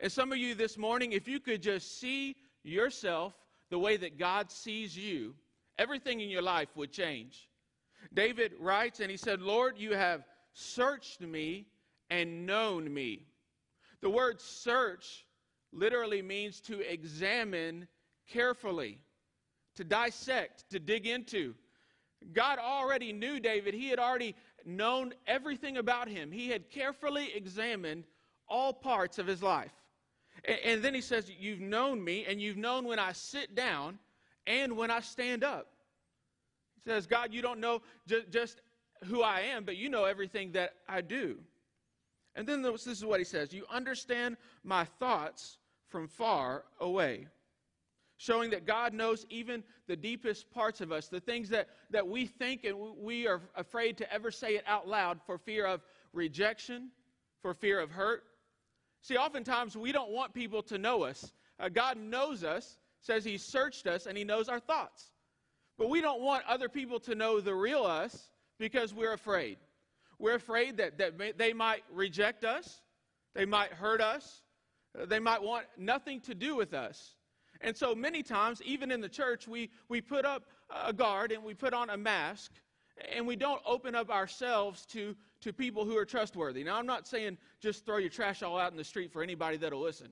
And 0.00 0.10
some 0.10 0.32
of 0.32 0.38
you 0.38 0.54
this 0.54 0.76
morning, 0.76 1.12
if 1.12 1.26
you 1.26 1.40
could 1.40 1.62
just 1.62 1.98
see 1.98 2.36
yourself 2.62 3.34
the 3.70 3.78
way 3.78 3.96
that 3.96 4.18
God 4.18 4.50
sees 4.50 4.96
you, 4.96 5.34
everything 5.78 6.20
in 6.20 6.28
your 6.28 6.42
life 6.42 6.68
would 6.76 6.92
change. 6.92 7.48
David 8.12 8.52
writes, 8.60 9.00
and 9.00 9.10
he 9.10 9.16
said, 9.16 9.40
Lord, 9.40 9.78
you 9.78 9.94
have 9.94 10.24
searched 10.52 11.20
me 11.20 11.66
and 12.10 12.46
known 12.46 12.92
me. 12.92 13.22
The 14.04 14.10
word 14.10 14.38
search 14.38 15.24
literally 15.72 16.20
means 16.20 16.60
to 16.60 16.82
examine 16.82 17.88
carefully, 18.30 18.98
to 19.76 19.82
dissect, 19.82 20.68
to 20.72 20.78
dig 20.78 21.06
into. 21.06 21.54
God 22.34 22.58
already 22.58 23.14
knew 23.14 23.40
David. 23.40 23.72
He 23.72 23.88
had 23.88 23.98
already 23.98 24.36
known 24.66 25.14
everything 25.26 25.78
about 25.78 26.06
him. 26.06 26.30
He 26.30 26.50
had 26.50 26.68
carefully 26.68 27.32
examined 27.34 28.04
all 28.46 28.74
parts 28.74 29.18
of 29.18 29.26
his 29.26 29.42
life. 29.42 29.72
And, 30.44 30.84
then 30.84 30.92
he 30.92 31.00
says, 31.00 31.30
You've 31.38 31.60
known 31.60 32.04
me, 32.04 32.26
and 32.28 32.42
you've 32.42 32.58
known 32.58 32.84
when 32.84 32.98
I 32.98 33.12
sit 33.12 33.54
down 33.54 33.98
and 34.46 34.76
when 34.76 34.90
I 34.90 35.00
stand 35.00 35.42
up. 35.42 35.68
He 36.74 36.90
says, 36.90 37.06
God, 37.06 37.32
you 37.32 37.40
don't 37.40 37.58
know 37.58 37.80
just 38.28 38.60
who 39.04 39.22
I 39.22 39.40
am, 39.40 39.64
but 39.64 39.78
you 39.78 39.88
know 39.88 40.04
everything 40.04 40.52
that 40.52 40.74
I 40.86 41.00
do. 41.00 41.38
And 42.34 42.46
then 42.46 42.62
this 42.62 42.86
is 42.86 43.04
what 43.04 43.20
he 43.20 43.24
says 43.24 43.52
You 43.52 43.64
understand 43.70 44.36
my 44.62 44.84
thoughts 44.84 45.58
from 45.88 46.08
far 46.08 46.64
away. 46.80 47.26
Showing 48.16 48.50
that 48.50 48.64
God 48.64 48.94
knows 48.94 49.26
even 49.28 49.64
the 49.88 49.96
deepest 49.96 50.50
parts 50.50 50.80
of 50.80 50.92
us, 50.92 51.08
the 51.08 51.20
things 51.20 51.48
that, 51.48 51.68
that 51.90 52.06
we 52.06 52.26
think 52.26 52.64
and 52.64 52.76
we 52.98 53.26
are 53.26 53.40
afraid 53.56 53.98
to 53.98 54.12
ever 54.12 54.30
say 54.30 54.54
it 54.54 54.64
out 54.66 54.88
loud 54.88 55.20
for 55.26 55.36
fear 55.36 55.66
of 55.66 55.82
rejection, 56.12 56.90
for 57.42 57.54
fear 57.54 57.80
of 57.80 57.90
hurt. 57.90 58.22
See, 59.02 59.16
oftentimes 59.16 59.76
we 59.76 59.92
don't 59.92 60.12
want 60.12 60.32
people 60.32 60.62
to 60.62 60.78
know 60.78 61.02
us. 61.02 61.32
Uh, 61.58 61.68
God 61.68 61.98
knows 61.98 62.44
us, 62.44 62.78
says 63.00 63.24
He 63.24 63.36
searched 63.36 63.86
us, 63.86 64.06
and 64.06 64.16
He 64.16 64.24
knows 64.24 64.48
our 64.48 64.60
thoughts. 64.60 65.10
But 65.76 65.90
we 65.90 66.00
don't 66.00 66.22
want 66.22 66.44
other 66.48 66.68
people 66.68 67.00
to 67.00 67.14
know 67.14 67.40
the 67.40 67.54
real 67.54 67.82
us 67.82 68.30
because 68.58 68.94
we're 68.94 69.12
afraid. 69.12 69.58
We're 70.24 70.36
afraid 70.36 70.78
that, 70.78 70.96
that 70.96 71.36
they 71.36 71.52
might 71.52 71.84
reject 71.92 72.46
us, 72.46 72.80
they 73.34 73.44
might 73.44 73.74
hurt 73.74 74.00
us, 74.00 74.40
they 74.94 75.18
might 75.18 75.42
want 75.42 75.66
nothing 75.76 76.18
to 76.22 76.34
do 76.34 76.56
with 76.56 76.72
us. 76.72 77.16
And 77.60 77.76
so 77.76 77.94
many 77.94 78.22
times, 78.22 78.62
even 78.62 78.90
in 78.90 79.02
the 79.02 79.08
church, 79.08 79.46
we, 79.46 79.68
we 79.90 80.00
put 80.00 80.24
up 80.24 80.44
a 80.82 80.94
guard 80.94 81.30
and 81.30 81.44
we 81.44 81.52
put 81.52 81.74
on 81.74 81.90
a 81.90 81.98
mask 81.98 82.52
and 83.14 83.26
we 83.26 83.36
don't 83.36 83.60
open 83.66 83.94
up 83.94 84.08
ourselves 84.08 84.86
to, 84.86 85.14
to 85.42 85.52
people 85.52 85.84
who 85.84 85.94
are 85.98 86.06
trustworthy. 86.06 86.64
Now, 86.64 86.78
I'm 86.78 86.86
not 86.86 87.06
saying 87.06 87.36
just 87.60 87.84
throw 87.84 87.98
your 87.98 88.08
trash 88.08 88.42
all 88.42 88.58
out 88.58 88.72
in 88.72 88.78
the 88.78 88.84
street 88.84 89.12
for 89.12 89.22
anybody 89.22 89.58
that'll 89.58 89.82
listen. 89.82 90.08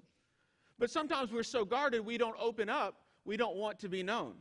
But 0.79 0.91
sometimes 0.91 1.33
we're 1.33 1.43
so 1.43 1.65
guarded, 1.65 2.05
we 2.05 2.19
don't 2.19 2.37
open 2.39 2.69
up. 2.69 2.97
We 3.25 3.39
don't 3.39 3.57
want 3.57 3.79
to 3.79 3.89
be 3.89 4.03
known. 4.03 4.35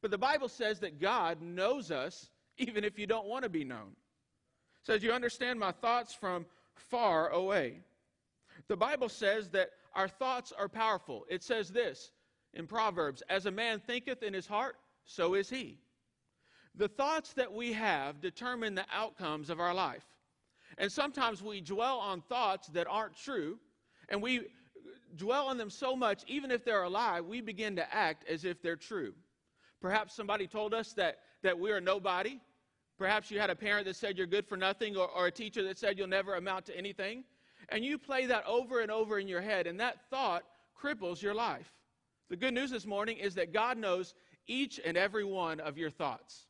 But 0.00 0.10
the 0.10 0.18
Bible 0.18 0.48
says 0.48 0.80
that 0.80 1.00
God 1.00 1.40
knows 1.40 1.92
us 1.92 2.28
even 2.58 2.82
if 2.82 2.98
you 2.98 3.06
don't 3.06 3.28
want 3.28 3.44
to 3.44 3.48
be 3.48 3.62
known 3.62 3.94
says, 4.82 5.02
You 5.02 5.12
understand 5.12 5.58
my 5.58 5.72
thoughts 5.72 6.14
from 6.14 6.46
far 6.74 7.28
away. 7.30 7.80
The 8.68 8.76
Bible 8.76 9.08
says 9.08 9.48
that 9.50 9.70
our 9.94 10.08
thoughts 10.08 10.52
are 10.56 10.68
powerful. 10.68 11.24
It 11.28 11.42
says 11.42 11.70
this 11.70 12.12
in 12.54 12.66
Proverbs 12.66 13.22
As 13.28 13.46
a 13.46 13.50
man 13.50 13.80
thinketh 13.80 14.22
in 14.22 14.34
his 14.34 14.46
heart, 14.46 14.76
so 15.04 15.34
is 15.34 15.48
he. 15.48 15.78
The 16.74 16.88
thoughts 16.88 17.34
that 17.34 17.52
we 17.52 17.72
have 17.72 18.20
determine 18.20 18.74
the 18.74 18.86
outcomes 18.92 19.50
of 19.50 19.60
our 19.60 19.74
life. 19.74 20.04
And 20.78 20.90
sometimes 20.90 21.42
we 21.42 21.60
dwell 21.60 21.98
on 21.98 22.22
thoughts 22.22 22.68
that 22.68 22.86
aren't 22.88 23.16
true, 23.16 23.58
and 24.08 24.22
we 24.22 24.46
dwell 25.16 25.48
on 25.48 25.58
them 25.58 25.68
so 25.68 25.94
much, 25.94 26.22
even 26.26 26.50
if 26.50 26.64
they're 26.64 26.84
a 26.84 26.88
lie, 26.88 27.20
we 27.20 27.42
begin 27.42 27.76
to 27.76 27.94
act 27.94 28.26
as 28.28 28.46
if 28.46 28.62
they're 28.62 28.76
true. 28.76 29.12
Perhaps 29.82 30.14
somebody 30.14 30.46
told 30.46 30.72
us 30.72 30.94
that, 30.94 31.18
that 31.42 31.58
we 31.58 31.70
are 31.72 31.80
nobody, 31.80 32.40
Perhaps 32.98 33.30
you 33.30 33.40
had 33.40 33.50
a 33.50 33.56
parent 33.56 33.86
that 33.86 33.96
said 33.96 34.16
you're 34.16 34.26
good 34.26 34.46
for 34.46 34.56
nothing, 34.56 34.96
or, 34.96 35.08
or, 35.08 35.26
a 35.26 35.30
teacher 35.30 35.62
that 35.64 35.78
said 35.78 35.98
you'll 35.98 36.06
never 36.06 36.34
amount 36.34 36.66
to 36.66 36.76
anything. 36.76 37.24
And 37.68 37.84
you 37.84 37.98
play 37.98 38.26
that 38.26 38.46
over 38.46 38.80
and 38.80 38.90
over 38.90 39.18
in 39.18 39.28
your 39.28 39.40
head, 39.40 39.66
and 39.66 39.80
that 39.80 40.08
thought 40.10 40.44
cripples 40.80 41.22
your 41.22 41.34
life. 41.34 41.72
The 42.28 42.36
good 42.36 42.54
news 42.54 42.70
this 42.70 42.86
morning 42.86 43.18
is 43.18 43.34
that 43.34 43.52
God 43.52 43.78
knows 43.78 44.14
each 44.46 44.80
and 44.84 44.96
every 44.96 45.24
one 45.24 45.60
of 45.60 45.78
your 45.78 45.90
thoughts. 45.90 46.46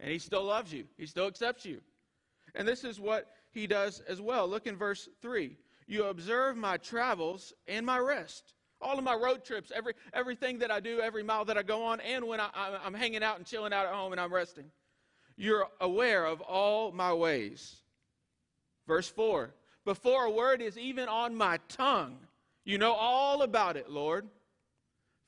And 0.00 0.10
He 0.10 0.18
still 0.18 0.44
loves 0.44 0.72
you, 0.72 0.84
He 0.96 1.06
still 1.06 1.26
accepts 1.26 1.64
you. 1.64 1.80
And 2.54 2.66
this 2.66 2.84
is 2.84 3.00
what 3.00 3.32
He 3.52 3.66
does 3.66 4.00
as 4.08 4.20
well. 4.20 4.48
Look 4.48 4.66
in 4.66 4.76
verse 4.76 5.08
3. 5.20 5.56
You 5.86 6.06
observe 6.06 6.56
my 6.56 6.76
travels 6.78 7.52
and 7.68 7.86
my 7.86 7.98
rest. 7.98 8.54
All 8.80 8.98
of 8.98 9.04
my 9.04 9.14
road 9.14 9.44
trips, 9.44 9.72
every, 9.74 9.94
everything 10.12 10.58
that 10.58 10.70
I 10.70 10.80
do, 10.80 11.00
every 11.00 11.22
mile 11.22 11.44
that 11.46 11.56
I 11.56 11.62
go 11.62 11.82
on, 11.82 12.00
and 12.00 12.26
when 12.26 12.40
I, 12.40 12.50
I'm 12.84 12.92
hanging 12.92 13.22
out 13.22 13.38
and 13.38 13.46
chilling 13.46 13.72
out 13.72 13.86
at 13.86 13.94
home 13.94 14.12
and 14.12 14.20
I'm 14.20 14.32
resting. 14.32 14.70
You're 15.36 15.68
aware 15.80 16.24
of 16.24 16.40
all 16.40 16.92
my 16.92 17.12
ways. 17.12 17.76
Verse 18.86 19.08
4 19.08 19.54
Before 19.84 20.24
a 20.24 20.30
word 20.30 20.62
is 20.62 20.78
even 20.78 21.08
on 21.08 21.34
my 21.34 21.58
tongue, 21.68 22.16
you 22.64 22.78
know 22.78 22.92
all 22.92 23.42
about 23.42 23.76
it, 23.76 23.90
Lord. 23.90 24.26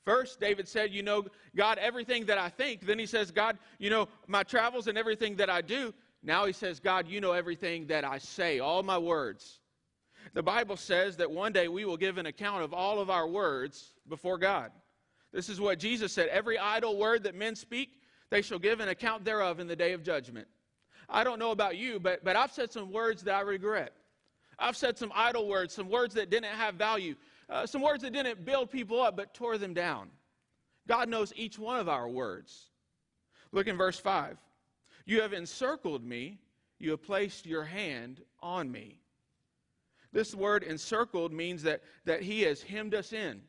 First, 0.05 0.39
David 0.39 0.67
said, 0.67 0.91
You 0.91 1.03
know, 1.03 1.25
God, 1.55 1.77
everything 1.77 2.25
that 2.25 2.37
I 2.37 2.49
think. 2.49 2.85
Then 2.85 2.97
he 2.97 3.05
says, 3.05 3.31
God, 3.31 3.57
you 3.77 3.89
know, 3.89 4.07
my 4.27 4.43
travels 4.43 4.87
and 4.87 4.97
everything 4.97 5.35
that 5.35 5.49
I 5.49 5.61
do. 5.61 5.93
Now 6.23 6.45
he 6.45 6.53
says, 6.53 6.79
God, 6.79 7.07
you 7.07 7.21
know 7.21 7.31
everything 7.31 7.87
that 7.87 8.03
I 8.03 8.17
say, 8.17 8.59
all 8.59 8.83
my 8.83 8.97
words. 8.97 9.59
The 10.33 10.43
Bible 10.43 10.77
says 10.77 11.17
that 11.17 11.31
one 11.31 11.53
day 11.53 11.67
we 11.67 11.85
will 11.85 11.97
give 11.97 12.17
an 12.17 12.25
account 12.25 12.63
of 12.63 12.73
all 12.73 12.99
of 12.99 13.09
our 13.09 13.27
words 13.27 13.93
before 14.07 14.37
God. 14.37 14.71
This 15.31 15.47
is 15.47 15.61
what 15.61 15.79
Jesus 15.79 16.11
said 16.11 16.27
every 16.29 16.57
idle 16.57 16.97
word 16.97 17.23
that 17.23 17.35
men 17.35 17.55
speak, 17.55 17.98
they 18.29 18.41
shall 18.41 18.59
give 18.59 18.79
an 18.79 18.89
account 18.89 19.25
thereof 19.25 19.59
in 19.59 19.67
the 19.67 19.75
day 19.75 19.93
of 19.93 20.03
judgment. 20.03 20.47
I 21.09 21.23
don't 21.23 21.39
know 21.39 21.51
about 21.51 21.77
you, 21.77 21.99
but, 21.99 22.23
but 22.23 22.35
I've 22.35 22.51
said 22.51 22.71
some 22.71 22.91
words 22.91 23.23
that 23.23 23.33
I 23.33 23.41
regret. 23.41 23.93
I've 24.59 24.77
said 24.77 24.97
some 24.97 25.11
idle 25.15 25.47
words, 25.47 25.73
some 25.73 25.89
words 25.89 26.13
that 26.15 26.29
didn't 26.29 26.53
have 26.53 26.75
value, 26.75 27.15
uh, 27.49 27.65
some 27.65 27.81
words 27.81 28.03
that 28.03 28.13
didn't 28.13 28.45
build 28.45 28.69
people 28.69 29.01
up 29.01 29.15
but 29.17 29.33
tore 29.33 29.57
them 29.57 29.73
down. 29.73 30.09
God 30.87 31.09
knows 31.09 31.33
each 31.35 31.57
one 31.57 31.79
of 31.79 31.89
our 31.89 32.07
words. 32.07 32.69
Look 33.51 33.67
in 33.67 33.77
verse 33.77 33.99
5. 33.99 34.37
You 35.05 35.21
have 35.21 35.33
encircled 35.33 36.03
me, 36.03 36.39
you 36.77 36.91
have 36.91 37.01
placed 37.01 37.45
your 37.45 37.63
hand 37.63 38.21
on 38.41 38.71
me. 38.71 38.99
This 40.11 40.35
word 40.35 40.63
encircled 40.63 41.33
means 41.33 41.63
that, 41.63 41.81
that 42.05 42.21
He 42.21 42.41
has 42.43 42.61
hemmed 42.61 42.93
us 42.93 43.13
in, 43.13 43.41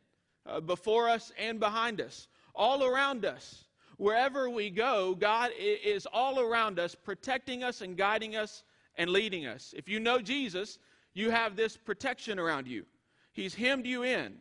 uh, 0.47 0.61
before 0.61 1.09
us 1.09 1.33
and 1.39 1.61
behind 1.61 2.01
us, 2.01 2.29
all 2.55 2.85
around 2.85 3.25
us 3.25 3.65
wherever 4.01 4.49
we 4.49 4.71
go, 4.71 5.15
God 5.15 5.51
is 5.59 6.07
all 6.11 6.41
around 6.41 6.79
us, 6.79 6.95
protecting 6.95 7.63
us 7.63 7.83
and 7.83 7.99
guiding 7.99 8.35
us 8.35 8.65
and 8.97 9.11
leading 9.11 9.45
us. 9.45 9.75
If 9.77 9.91
you 9.91 10.01
know 10.01 10.21
Jesus, 10.21 10.79
you 11.13 11.29
have 11.29 11.55
this 11.55 11.77
protection 11.77 12.39
around 12.39 12.67
you. 12.67 12.87
He's 13.35 13.55
hemmed 13.55 13.85
you 13.85 14.03
in. 14.03 14.37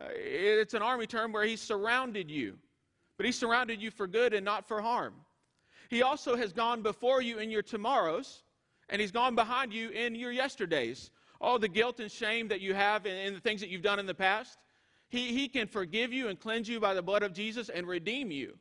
Uh, 0.00 0.04
it's 0.14 0.74
an 0.74 0.82
army 0.82 1.08
term 1.08 1.32
where 1.32 1.44
He's 1.44 1.60
surrounded 1.60 2.30
you, 2.30 2.56
but 3.16 3.26
He 3.26 3.32
surrounded 3.32 3.82
you 3.82 3.90
for 3.90 4.06
good 4.06 4.34
and 4.34 4.44
not 4.44 4.68
for 4.68 4.80
harm. 4.80 5.14
He 5.90 6.02
also 6.02 6.36
has 6.36 6.52
gone 6.52 6.80
before 6.80 7.20
you 7.22 7.38
in 7.38 7.50
your 7.50 7.62
tomorrows, 7.62 8.44
and 8.88 9.00
He's 9.00 9.10
gone 9.10 9.34
behind 9.34 9.72
you 9.72 9.90
in 9.90 10.14
your 10.14 10.30
yesterdays. 10.30 11.10
All 11.40 11.58
the 11.58 11.68
guilt 11.68 11.98
and 11.98 12.10
shame 12.10 12.46
that 12.48 12.60
you 12.60 12.72
have 12.72 13.04
in, 13.04 13.34
the 13.34 13.40
things 13.40 13.62
that 13.62 13.68
you've 13.68 13.82
done 13.82 13.98
in 13.98 14.06
the 14.06 14.14
past, 14.14 14.58
he, 15.08 15.32
he 15.32 15.48
can 15.48 15.66
forgive 15.66 16.12
you 16.12 16.28
and 16.28 16.38
cleanse 16.38 16.68
you 16.68 16.78
by 16.78 16.94
the 16.94 17.02
blood 17.02 17.24
of 17.24 17.32
Jesus 17.32 17.68
and 17.68 17.88
redeem 17.88 18.30
you. 18.30 18.56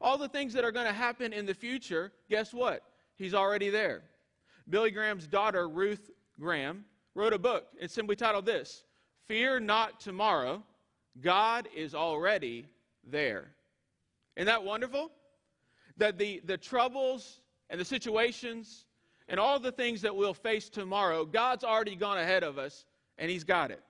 All 0.00 0.18
the 0.18 0.28
things 0.28 0.52
that 0.52 0.64
are 0.64 0.72
going 0.72 0.86
to 0.86 0.92
happen 0.92 1.32
in 1.32 1.46
the 1.46 1.54
future, 1.54 2.12
guess 2.28 2.52
what? 2.52 2.82
He's 3.16 3.34
already 3.34 3.70
there. 3.70 4.02
Billy 4.68 4.90
Graham's 4.90 5.26
daughter, 5.26 5.68
Ruth 5.68 6.10
Graham, 6.38 6.84
wrote 7.14 7.32
a 7.32 7.38
book. 7.38 7.66
It's 7.80 7.94
simply 7.94 8.16
titled 8.16 8.46
this 8.46 8.84
Fear 9.26 9.60
Not 9.60 10.00
Tomorrow. 10.00 10.62
God 11.20 11.68
is 11.74 11.94
already 11.94 12.66
there. 13.04 13.48
Isn't 14.36 14.46
that 14.46 14.62
wonderful? 14.62 15.10
That 15.96 16.18
the, 16.18 16.42
the 16.44 16.58
troubles 16.58 17.40
and 17.70 17.80
the 17.80 17.84
situations 17.84 18.84
and 19.28 19.40
all 19.40 19.58
the 19.58 19.72
things 19.72 20.02
that 20.02 20.14
we'll 20.14 20.34
face 20.34 20.68
tomorrow, 20.68 21.24
God's 21.24 21.64
already 21.64 21.96
gone 21.96 22.18
ahead 22.18 22.44
of 22.44 22.58
us 22.58 22.84
and 23.18 23.30
He's 23.30 23.44
got 23.44 23.70
it. 23.70 23.82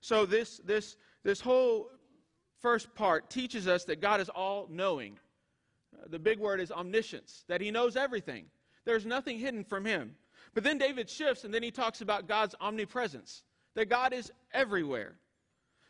So, 0.00 0.26
this, 0.26 0.60
this, 0.64 0.96
this 1.24 1.40
whole 1.40 1.90
first 2.64 2.94
part 2.94 3.28
teaches 3.28 3.68
us 3.68 3.84
that 3.84 4.00
God 4.00 4.22
is 4.22 4.30
all 4.30 4.66
knowing. 4.70 5.18
The 6.08 6.18
big 6.18 6.38
word 6.38 6.62
is 6.62 6.72
omniscience, 6.72 7.44
that 7.46 7.60
he 7.60 7.70
knows 7.70 7.94
everything. 7.94 8.46
There's 8.86 9.04
nothing 9.04 9.38
hidden 9.38 9.64
from 9.64 9.84
him. 9.84 10.14
But 10.54 10.64
then 10.64 10.78
David 10.78 11.10
shifts 11.10 11.44
and 11.44 11.52
then 11.52 11.62
he 11.62 11.70
talks 11.70 12.00
about 12.00 12.26
God's 12.26 12.54
omnipresence, 12.62 13.42
that 13.74 13.90
God 13.90 14.14
is 14.14 14.32
everywhere. 14.54 15.16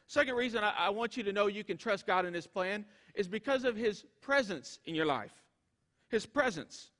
Second 0.09 0.35
reason 0.35 0.64
I, 0.64 0.73
I, 0.76 0.90
want 0.90 1.16
you 1.16 1.23
to 1.23 1.33
know 1.33 1.47
you 1.47 1.62
can 1.62 1.76
trust 1.76 2.09
God 2.09 2.26
in 2.26 2.35
his 2.35 2.49
plan 2.49 2.85
is 3.14 3.28
because 3.28 3.62
of 3.62 3.76
his 3.76 4.04
presence 4.21 4.81
in 4.85 4.97
your 4.97 5.07
life. 5.07 5.45
His 6.09 6.26
presence. 6.26 6.90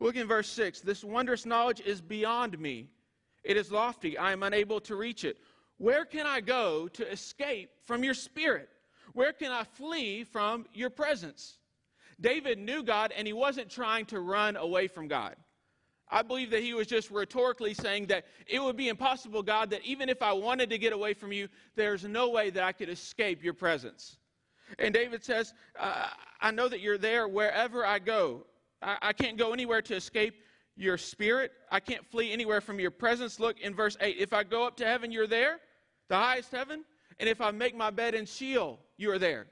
Look 0.00 0.16
in 0.16 0.26
verse 0.26 0.48
6. 0.48 0.80
This 0.80 1.04
wondrous 1.04 1.44
knowledge 1.44 1.82
is 1.82 2.00
beyond 2.00 2.58
me. 2.58 2.88
It 3.44 3.58
is 3.58 3.70
lofty. 3.70 4.16
I 4.16 4.32
am 4.32 4.42
unable 4.42 4.80
to 4.80 4.96
reach 4.96 5.24
it. 5.24 5.36
Where 5.78 6.04
can 6.04 6.26
I 6.26 6.40
go 6.40 6.88
to 6.88 7.10
escape 7.10 7.70
from 7.86 8.04
your 8.04 8.14
spirit? 8.14 8.68
Where 9.14 9.32
can 9.32 9.52
I 9.52 9.64
flee 9.64 10.24
from 10.24 10.66
your 10.74 10.90
presence? 10.90 11.58
David 12.20 12.58
knew 12.58 12.82
God 12.82 13.12
and 13.16 13.26
he 13.26 13.32
wasn't 13.32 13.70
trying 13.70 14.06
to 14.06 14.20
run 14.20 14.56
away 14.56 14.88
from 14.88 15.08
God. 15.08 15.36
I 16.10 16.22
believe 16.22 16.50
that 16.50 16.62
he 16.62 16.74
was 16.74 16.86
just 16.86 17.10
rhetorically 17.10 17.74
saying 17.74 18.06
that 18.06 18.24
it 18.46 18.62
would 18.62 18.76
be 18.76 18.88
impossible, 18.88 19.42
God, 19.42 19.70
that 19.70 19.84
even 19.84 20.08
if 20.08 20.22
I 20.22 20.32
wanted 20.32 20.70
to 20.70 20.78
get 20.78 20.92
away 20.92 21.14
from 21.14 21.32
you, 21.32 21.48
there's 21.76 22.04
no 22.04 22.30
way 22.30 22.50
that 22.50 22.62
I 22.62 22.72
could 22.72 22.88
escape 22.88 23.44
your 23.44 23.52
presence. 23.52 24.16
And 24.78 24.92
David 24.92 25.24
says, 25.24 25.54
uh, 25.78 26.08
I 26.40 26.50
know 26.50 26.68
that 26.68 26.80
you're 26.80 26.98
there 26.98 27.28
wherever 27.28 27.84
I 27.84 27.98
go. 27.98 28.46
I, 28.82 28.96
I 29.02 29.12
can't 29.12 29.36
go 29.36 29.52
anywhere 29.52 29.82
to 29.82 29.96
escape 29.96 30.34
your 30.76 30.96
spirit. 30.96 31.52
I 31.70 31.80
can't 31.80 32.06
flee 32.06 32.32
anywhere 32.32 32.60
from 32.60 32.80
your 32.80 32.90
presence. 32.90 33.38
Look 33.38 33.60
in 33.60 33.74
verse 33.74 33.96
8. 34.00 34.16
If 34.18 34.32
I 34.32 34.44
go 34.44 34.66
up 34.66 34.76
to 34.78 34.86
heaven, 34.86 35.10
you're 35.10 35.26
there, 35.26 35.58
the 36.08 36.16
highest 36.16 36.50
heaven. 36.50 36.84
And 37.20 37.28
if 37.28 37.40
I 37.40 37.50
make 37.50 37.76
my 37.76 37.90
bed 37.90 38.14
in 38.14 38.26
Sheol, 38.26 38.78
you 38.96 39.10
are 39.10 39.18
there. 39.18 39.46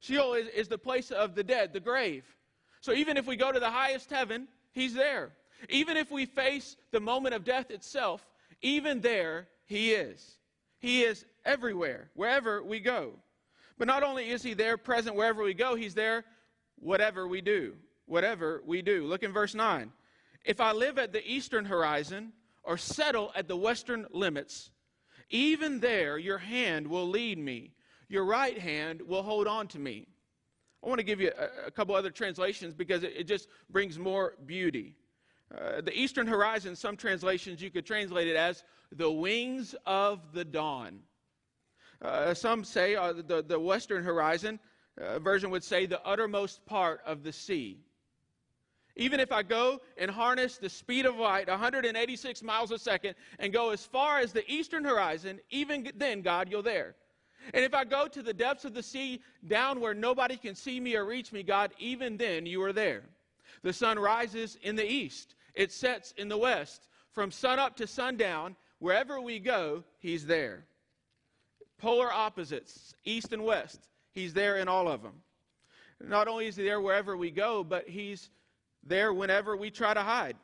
Sheol 0.00 0.34
is, 0.34 0.48
is 0.48 0.68
the 0.68 0.78
place 0.78 1.10
of 1.10 1.34
the 1.34 1.44
dead, 1.44 1.72
the 1.72 1.80
grave. 1.80 2.24
So 2.80 2.92
even 2.92 3.16
if 3.16 3.26
we 3.26 3.36
go 3.36 3.52
to 3.52 3.60
the 3.60 3.70
highest 3.70 4.10
heaven, 4.10 4.48
he's 4.72 4.94
there. 4.94 5.32
Even 5.68 5.96
if 5.96 6.10
we 6.10 6.26
face 6.26 6.76
the 6.90 7.00
moment 7.00 7.34
of 7.34 7.44
death 7.44 7.70
itself, 7.70 8.26
even 8.62 9.00
there, 9.00 9.46
he 9.66 9.92
is. 9.92 10.38
He 10.80 11.02
is 11.02 11.24
everywhere, 11.44 12.10
wherever 12.14 12.62
we 12.62 12.80
go. 12.80 13.12
But 13.78 13.86
not 13.86 14.02
only 14.02 14.30
is 14.30 14.42
he 14.42 14.54
there 14.54 14.76
present 14.76 15.14
wherever 15.14 15.42
we 15.42 15.54
go, 15.54 15.74
he's 15.74 15.94
there 15.94 16.24
whatever 16.76 17.28
we 17.28 17.40
do. 17.40 17.74
Whatever 18.06 18.62
we 18.66 18.82
do. 18.82 19.06
Look 19.06 19.22
in 19.22 19.32
verse 19.32 19.54
9. 19.54 19.92
If 20.44 20.60
I 20.60 20.72
live 20.72 20.98
at 20.98 21.12
the 21.12 21.24
eastern 21.24 21.64
horizon 21.64 22.32
or 22.64 22.76
settle 22.76 23.30
at 23.36 23.46
the 23.46 23.56
western 23.56 24.06
limits, 24.10 24.70
even 25.30 25.80
there 25.80 26.18
your 26.18 26.38
hand 26.38 26.86
will 26.86 27.08
lead 27.08 27.38
me, 27.38 27.72
your 28.08 28.24
right 28.24 28.58
hand 28.58 29.00
will 29.02 29.22
hold 29.22 29.46
on 29.46 29.68
to 29.68 29.78
me. 29.78 30.06
I 30.84 30.88
want 30.88 30.98
to 30.98 31.04
give 31.04 31.20
you 31.20 31.30
a, 31.38 31.68
a 31.68 31.70
couple 31.70 31.94
other 31.94 32.10
translations 32.10 32.74
because 32.74 33.04
it, 33.04 33.12
it 33.16 33.24
just 33.24 33.48
brings 33.70 33.98
more 33.98 34.34
beauty. 34.46 34.96
Uh, 35.56 35.80
the 35.80 35.96
eastern 35.96 36.26
horizon, 36.26 36.74
some 36.74 36.96
translations 36.96 37.60
you 37.62 37.70
could 37.70 37.86
translate 37.86 38.26
it 38.26 38.36
as 38.36 38.64
the 38.90 39.10
wings 39.10 39.74
of 39.86 40.32
the 40.32 40.44
dawn. 40.44 41.00
Uh, 42.00 42.34
some 42.34 42.64
say 42.64 42.96
uh, 42.96 43.12
the, 43.12 43.42
the 43.46 43.58
western 43.58 44.02
horizon 44.02 44.58
uh, 45.00 45.18
version 45.18 45.50
would 45.50 45.62
say 45.62 45.86
the 45.86 46.04
uttermost 46.04 46.64
part 46.66 47.00
of 47.06 47.22
the 47.22 47.32
sea. 47.32 47.78
Even 48.96 49.20
if 49.20 49.32
I 49.32 49.42
go 49.42 49.80
and 49.96 50.10
harness 50.10 50.58
the 50.58 50.68
speed 50.68 51.06
of 51.06 51.16
light, 51.16 51.48
186 51.48 52.42
miles 52.42 52.70
a 52.70 52.78
second, 52.78 53.14
and 53.38 53.52
go 53.52 53.70
as 53.70 53.84
far 53.86 54.18
as 54.18 54.32
the 54.32 54.48
eastern 54.50 54.84
horizon, 54.84 55.40
even 55.50 55.90
then, 55.96 56.20
God, 56.20 56.48
you're 56.50 56.62
there. 56.62 56.94
And 57.54 57.64
if 57.64 57.74
I 57.74 57.84
go 57.84 58.06
to 58.06 58.22
the 58.22 58.34
depths 58.34 58.64
of 58.64 58.74
the 58.74 58.82
sea, 58.82 59.20
down 59.48 59.80
where 59.80 59.94
nobody 59.94 60.36
can 60.36 60.54
see 60.54 60.78
me 60.78 60.94
or 60.94 61.04
reach 61.04 61.32
me, 61.32 61.42
God, 61.42 61.72
even 61.78 62.16
then 62.16 62.46
you 62.46 62.62
are 62.62 62.72
there. 62.72 63.02
The 63.62 63.72
sun 63.72 63.98
rises 63.98 64.58
in 64.62 64.76
the 64.76 64.88
east, 64.88 65.34
it 65.54 65.72
sets 65.72 66.12
in 66.16 66.28
the 66.28 66.38
west. 66.38 66.88
From 67.12 67.30
sunup 67.30 67.76
to 67.76 67.86
sundown, 67.86 68.56
wherever 68.78 69.20
we 69.20 69.38
go, 69.38 69.84
He's 69.98 70.26
there. 70.26 70.64
Polar 71.78 72.12
opposites, 72.12 72.94
east 73.04 73.32
and 73.32 73.44
west, 73.44 73.88
He's 74.12 74.34
there 74.34 74.58
in 74.58 74.68
all 74.68 74.88
of 74.88 75.02
them. 75.02 75.14
Not 76.00 76.28
only 76.28 76.46
is 76.46 76.56
He 76.56 76.64
there 76.64 76.80
wherever 76.80 77.16
we 77.16 77.30
go, 77.30 77.64
but 77.64 77.88
He's 77.88 78.30
there 78.86 79.12
whenever 79.12 79.56
we 79.56 79.70
try 79.70 79.94
to 79.94 80.02
hide. 80.02 80.36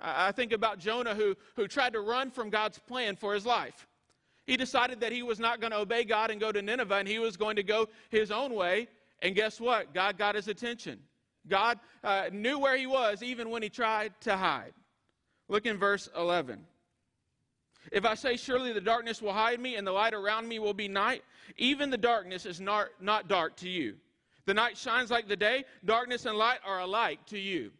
I 0.00 0.32
think 0.32 0.52
about 0.52 0.78
Jonah 0.78 1.14
who, 1.14 1.36
who 1.56 1.68
tried 1.68 1.92
to 1.92 2.00
run 2.00 2.30
from 2.30 2.50
God's 2.50 2.78
plan 2.78 3.14
for 3.14 3.34
his 3.34 3.46
life. 3.46 3.86
He 4.46 4.56
decided 4.56 5.00
that 5.00 5.12
he 5.12 5.22
was 5.22 5.38
not 5.38 5.60
going 5.60 5.70
to 5.70 5.78
obey 5.78 6.04
God 6.04 6.30
and 6.30 6.40
go 6.40 6.50
to 6.50 6.60
Nineveh, 6.60 6.96
and 6.96 7.06
he 7.06 7.20
was 7.20 7.36
going 7.36 7.56
to 7.56 7.62
go 7.62 7.88
his 8.10 8.32
own 8.32 8.54
way. 8.54 8.88
And 9.20 9.36
guess 9.36 9.60
what? 9.60 9.94
God 9.94 10.18
got 10.18 10.34
his 10.34 10.48
attention. 10.48 10.98
God 11.48 11.78
uh, 12.02 12.24
knew 12.32 12.58
where 12.58 12.76
he 12.76 12.86
was 12.86 13.22
even 13.22 13.50
when 13.50 13.62
he 13.62 13.68
tried 13.68 14.12
to 14.22 14.36
hide. 14.36 14.72
Look 15.48 15.66
in 15.66 15.78
verse 15.78 16.08
11. 16.16 16.64
If 17.92 18.04
I 18.04 18.14
say, 18.14 18.36
Surely 18.36 18.72
the 18.72 18.80
darkness 18.80 19.22
will 19.22 19.32
hide 19.32 19.60
me, 19.60 19.76
and 19.76 19.86
the 19.86 19.92
light 19.92 20.14
around 20.14 20.48
me 20.48 20.58
will 20.58 20.74
be 20.74 20.88
night, 20.88 21.22
even 21.56 21.90
the 21.90 21.98
darkness 21.98 22.46
is 22.46 22.60
not, 22.60 22.88
not 23.00 23.28
dark 23.28 23.56
to 23.56 23.68
you. 23.68 23.94
The 24.44 24.54
night 24.54 24.76
shines 24.76 25.10
like 25.10 25.28
the 25.28 25.36
day, 25.36 25.64
darkness 25.84 26.26
and 26.26 26.36
light 26.36 26.58
are 26.64 26.80
alike 26.80 27.24
to 27.26 27.38
you. 27.38 27.70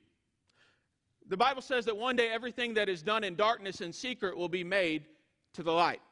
The 1.33 1.39
Bible 1.39 1.63
says 1.63 1.87
that 1.87 1.97
one 1.97 2.15
day 2.15 2.29
everything 2.29 2.75
that 2.75 2.91
is 2.91 3.03
done 3.03 3.25
in 3.25 3.37
darkness 3.37 3.81
and 3.81 3.95
secret 3.95 4.37
will 4.37 4.51
be 4.51 4.63
made 4.63 5.07
to 5.55 5.63
the 5.63 5.73
light. 5.73 6.03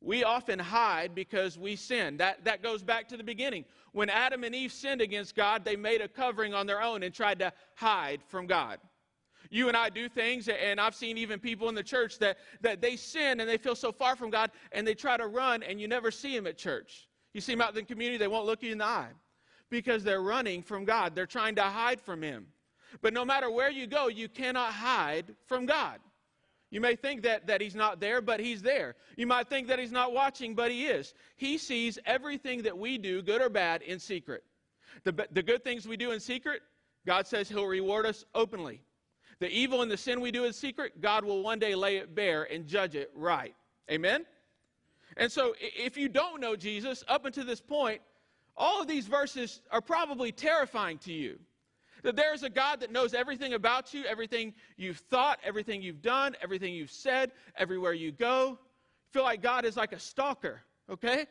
We 0.00 0.24
often 0.24 0.58
hide 0.58 1.14
because 1.14 1.56
we 1.56 1.76
sin. 1.76 2.16
That, 2.16 2.44
that 2.44 2.64
goes 2.64 2.82
back 2.82 3.06
to 3.10 3.16
the 3.16 3.22
beginning. 3.22 3.64
When 3.92 4.10
Adam 4.10 4.42
and 4.42 4.56
Eve 4.56 4.72
sinned 4.72 5.02
against 5.02 5.36
God, 5.36 5.64
they 5.64 5.76
made 5.76 6.00
a 6.00 6.08
covering 6.08 6.52
on 6.52 6.66
their 6.66 6.82
own 6.82 7.04
and 7.04 7.14
tried 7.14 7.38
to 7.38 7.52
hide 7.76 8.24
from 8.26 8.48
God. 8.48 8.80
You 9.50 9.68
and 9.68 9.76
I 9.76 9.88
do 9.88 10.08
things, 10.08 10.48
and 10.48 10.80
I've 10.80 10.96
seen 10.96 11.16
even 11.16 11.38
people 11.38 11.68
in 11.68 11.76
the 11.76 11.84
church 11.84 12.18
that, 12.18 12.38
that 12.60 12.80
they 12.80 12.96
sin 12.96 13.38
and 13.38 13.48
they 13.48 13.56
feel 13.56 13.76
so 13.76 13.92
far 13.92 14.16
from 14.16 14.30
God 14.30 14.50
and 14.72 14.84
they 14.84 14.94
try 14.94 15.16
to 15.16 15.28
run, 15.28 15.62
and 15.62 15.80
you 15.80 15.86
never 15.86 16.10
see 16.10 16.34
them 16.34 16.48
at 16.48 16.58
church. 16.58 17.08
You 17.34 17.40
see 17.40 17.52
them 17.52 17.60
out 17.60 17.68
in 17.68 17.76
the 17.76 17.82
community, 17.82 18.18
they 18.18 18.26
won't 18.26 18.46
look 18.46 18.64
you 18.64 18.72
in 18.72 18.78
the 18.78 18.84
eye 18.84 19.10
because 19.70 20.02
they're 20.02 20.22
running 20.22 20.60
from 20.60 20.84
God. 20.84 21.14
They're 21.14 21.24
trying 21.24 21.54
to 21.54 21.62
hide 21.62 22.00
from 22.00 22.20
Him. 22.20 22.48
But 23.00 23.14
no 23.14 23.24
matter 23.24 23.50
where 23.50 23.70
you 23.70 23.86
go, 23.86 24.08
you 24.08 24.28
cannot 24.28 24.72
hide 24.72 25.34
from 25.46 25.66
God. 25.66 25.98
You 26.70 26.80
may 26.80 26.96
think 26.96 27.22
that, 27.22 27.46
that 27.46 27.60
he's 27.60 27.74
not 27.74 28.00
there, 28.00 28.22
but 28.22 28.40
he's 28.40 28.62
there. 28.62 28.94
You 29.16 29.26
might 29.26 29.48
think 29.48 29.68
that 29.68 29.78
he's 29.78 29.92
not 29.92 30.12
watching, 30.12 30.54
but 30.54 30.70
he 30.70 30.86
is. 30.86 31.12
He 31.36 31.58
sees 31.58 31.98
everything 32.06 32.62
that 32.62 32.76
we 32.76 32.96
do, 32.96 33.22
good 33.22 33.42
or 33.42 33.50
bad, 33.50 33.82
in 33.82 33.98
secret. 33.98 34.42
The, 35.04 35.28
the 35.30 35.42
good 35.42 35.62
things 35.64 35.86
we 35.86 35.96
do 35.98 36.12
in 36.12 36.20
secret, 36.20 36.62
God 37.06 37.26
says 37.26 37.48
he'll 37.48 37.66
reward 37.66 38.06
us 38.06 38.24
openly. 38.34 38.82
The 39.38 39.50
evil 39.50 39.82
and 39.82 39.90
the 39.90 39.96
sin 39.96 40.20
we 40.20 40.30
do 40.30 40.44
in 40.44 40.52
secret, 40.52 41.00
God 41.00 41.24
will 41.24 41.42
one 41.42 41.58
day 41.58 41.74
lay 41.74 41.96
it 41.96 42.14
bare 42.14 42.44
and 42.44 42.66
judge 42.66 42.94
it 42.94 43.10
right. 43.14 43.54
Amen? 43.90 44.24
And 45.16 45.30
so 45.30 45.54
if 45.58 45.96
you 45.96 46.08
don't 46.08 46.40
know 46.40 46.56
Jesus 46.56 47.04
up 47.06 47.26
until 47.26 47.44
this 47.44 47.60
point, 47.60 48.00
all 48.56 48.80
of 48.80 48.88
these 48.88 49.06
verses 49.06 49.60
are 49.70 49.80
probably 49.80 50.32
terrifying 50.32 50.98
to 50.98 51.12
you. 51.12 51.38
That 52.02 52.16
there's 52.16 52.42
a 52.42 52.50
God 52.50 52.80
that 52.80 52.90
knows 52.90 53.14
everything 53.14 53.54
about 53.54 53.94
you, 53.94 54.04
everything 54.04 54.54
you've 54.76 54.98
thought, 54.98 55.38
everything 55.44 55.82
you've 55.82 56.02
done, 56.02 56.36
everything 56.42 56.74
you've 56.74 56.90
said, 56.90 57.32
everywhere 57.56 57.92
you 57.92 58.12
go. 58.12 58.58
Feel 59.12 59.22
like 59.22 59.42
God 59.42 59.64
is 59.64 59.76
like 59.76 59.92
a 59.92 59.98
stalker, 59.98 60.60
okay? 60.90 61.26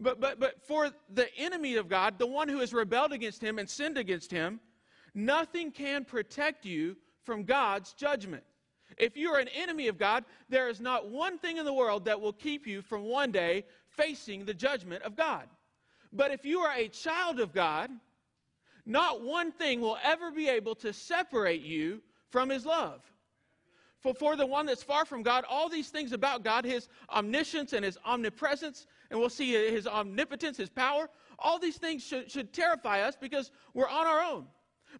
But, 0.00 0.20
but, 0.20 0.40
but 0.40 0.66
for 0.66 0.90
the 1.12 1.28
enemy 1.36 1.76
of 1.76 1.88
God, 1.88 2.18
the 2.18 2.26
one 2.26 2.48
who 2.48 2.58
has 2.58 2.72
rebelled 2.72 3.12
against 3.12 3.42
him 3.42 3.58
and 3.58 3.68
sinned 3.68 3.96
against 3.96 4.30
him, 4.30 4.60
nothing 5.14 5.70
can 5.70 6.04
protect 6.04 6.64
you 6.64 6.96
from 7.22 7.44
God's 7.44 7.92
judgment. 7.92 8.42
If 8.98 9.16
you 9.16 9.30
are 9.30 9.38
an 9.38 9.48
enemy 9.48 9.88
of 9.88 9.98
God, 9.98 10.24
there 10.48 10.68
is 10.68 10.80
not 10.80 11.08
one 11.08 11.38
thing 11.38 11.58
in 11.58 11.64
the 11.64 11.72
world 11.72 12.04
that 12.06 12.20
will 12.20 12.32
keep 12.32 12.66
you 12.66 12.82
from 12.82 13.04
one 13.04 13.30
day 13.30 13.64
facing 13.88 14.44
the 14.44 14.54
judgment 14.54 15.02
of 15.04 15.16
God. 15.16 15.48
But 16.12 16.32
if 16.32 16.44
you 16.44 16.60
are 16.60 16.74
a 16.76 16.88
child 16.88 17.40
of 17.40 17.52
God, 17.52 17.90
not 18.86 19.22
one 19.22 19.52
thing 19.52 19.80
will 19.80 19.98
ever 20.02 20.30
be 20.30 20.48
able 20.48 20.74
to 20.76 20.92
separate 20.92 21.62
you 21.62 22.02
from 22.30 22.48
his 22.48 22.66
love. 22.66 23.00
For, 24.00 24.12
for 24.14 24.36
the 24.36 24.46
one 24.46 24.66
that's 24.66 24.82
far 24.82 25.06
from 25.06 25.22
God, 25.22 25.44
all 25.48 25.70
these 25.70 25.88
things 25.88 26.12
about 26.12 26.44
God, 26.44 26.64
his 26.64 26.88
omniscience 27.10 27.72
and 27.72 27.84
his 27.84 27.98
omnipresence, 28.04 28.86
and 29.10 29.18
we'll 29.18 29.30
see 29.30 29.52
his 29.52 29.86
omnipotence, 29.86 30.58
his 30.58 30.68
power, 30.68 31.08
all 31.38 31.58
these 31.58 31.78
things 31.78 32.02
should, 32.04 32.30
should 32.30 32.52
terrify 32.52 33.00
us 33.00 33.16
because 33.18 33.50
we're 33.72 33.88
on 33.88 34.06
our 34.06 34.20
own. 34.20 34.46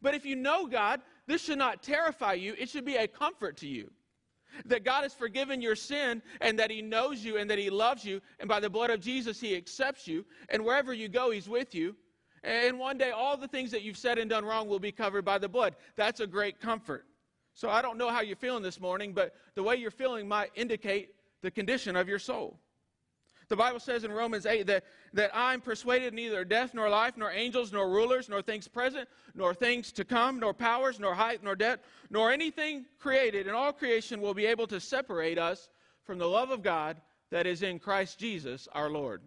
But 0.01 0.15
if 0.15 0.25
you 0.25 0.37
know 0.37 0.67
God, 0.67 1.03
this 1.27 1.43
should 1.43 1.59
not 1.59 1.83
terrify 1.83 2.33
you, 2.35 2.55
it 2.59 2.69
should 2.71 2.85
be 2.85 2.97
a 2.97 3.07
comfort 3.07 3.59
to 3.59 3.69
you. 3.69 3.91
That 4.67 4.85
God 4.85 5.03
has 5.03 5.13
forgiven 5.13 5.61
your 5.61 5.77
sin 5.77 6.23
and 6.41 6.59
that 6.59 6.71
He 6.71 6.81
knows 6.81 7.25
you 7.25 7.37
and 7.37 7.51
that 7.51 7.59
He 7.59 7.71
loves 7.71 8.05
you, 8.05 8.21
and 8.39 8.49
by 8.49 8.61
the 8.61 8.71
blood 8.71 8.91
of 8.91 9.01
Jesus, 9.01 9.41
He 9.41 9.57
accepts 9.57 10.07
you, 10.07 10.25
and 10.49 10.65
wherever 10.65 10.95
you 10.95 11.09
go, 11.09 11.31
He's 11.31 11.49
with 11.49 11.75
you. 11.75 11.97
And 12.45 12.79
one 12.79 12.99
day, 12.99 13.11
all 13.11 13.39
the 13.39 13.49
things 13.49 13.71
that 13.71 13.83
you've 13.83 13.97
said 13.97 14.19
and 14.19 14.29
done 14.29 14.45
wrong 14.45 14.69
will 14.69 14.79
be 14.79 14.93
covered 14.93 15.25
by 15.25 15.39
the 15.39 15.49
blood. 15.49 15.77
That's 15.97 16.21
a 16.21 16.27
great 16.27 16.61
comfort. 16.61 17.07
So 17.55 17.71
I 17.71 17.81
don't 17.81 17.97
know 17.97 18.11
how 18.11 18.21
you're 18.21 18.37
feeling 18.37 18.63
this 18.63 18.81
morning, 18.81 19.15
but 19.15 19.35
the 19.55 19.63
way 19.63 19.77
you're 19.77 19.91
feeling 19.91 20.29
might 20.29 20.51
indicate 20.55 21.15
the 21.41 21.51
condition 21.51 21.97
of 21.97 22.07
your 22.07 22.19
soul. 22.19 22.59
The 23.49 23.57
Bible 23.57 23.81
says 23.81 24.05
in 24.05 24.13
Romans 24.13 24.47
8 24.47 24.67
that, 24.67 24.85
that 25.13 25.31
I'm 25.35 25.61
persuaded 25.61 26.13
neither 26.13 26.45
death 26.45 26.75
nor 26.75 26.89
life, 26.89 27.17
nor 27.17 27.31
angels, 27.31 27.73
nor 27.73 27.89
rulers, 27.89 28.29
nor 28.29 28.43
things 28.43 28.69
present, 28.69 29.09
nor 29.35 29.55
things 29.55 29.93
to 29.93 30.05
come, 30.05 30.39
nor 30.39 30.53
powers, 30.53 30.99
nor 30.99 31.15
height, 31.15 31.43
nor 31.43 31.55
depth, 31.55 31.87
nor 32.11 32.31
anything 32.31 32.85
created 32.99 33.47
in 33.47 33.55
all 33.55 33.73
creation 33.73 34.21
will 34.21 34.35
be 34.35 34.47
able 34.47 34.67
to 34.67 34.81
separate 34.81 35.39
us 35.39 35.69
from 36.05 36.19
the 36.19 36.29
love 36.29 36.51
of 36.51 36.63
God 36.63 37.01
that 37.31 37.47
is 37.47 37.63
in 37.63 37.79
Christ 37.79 38.19
Jesus 38.19 38.69
our 38.73 38.91
Lord. 38.91 39.23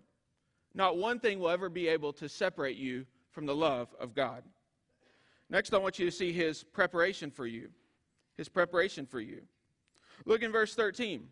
Not 0.78 0.96
one 0.96 1.20
thing 1.20 1.40
will 1.40 1.50
ever 1.50 1.70
be 1.70 1.88
able 1.88 2.14
to 2.14 2.30
separate 2.30 2.78
you 2.78 3.08
from 3.32 3.48
the 3.48 3.56
love 3.56 3.88
of 4.00 4.14
God. 4.14 4.44
Next, 5.50 5.74
I 5.74 5.80
want 5.80 5.98
you 5.98 6.06
to 6.06 6.12
see 6.12 6.32
his 6.32 6.64
preparation 6.64 7.32
for 7.32 7.48
you. 7.48 7.70
His 8.38 8.48
preparation 8.48 9.08
for 9.08 9.20
you. 9.20 9.42
Look 10.26 10.44
in 10.44 10.52
verse 10.52 10.76
13. 10.76 11.24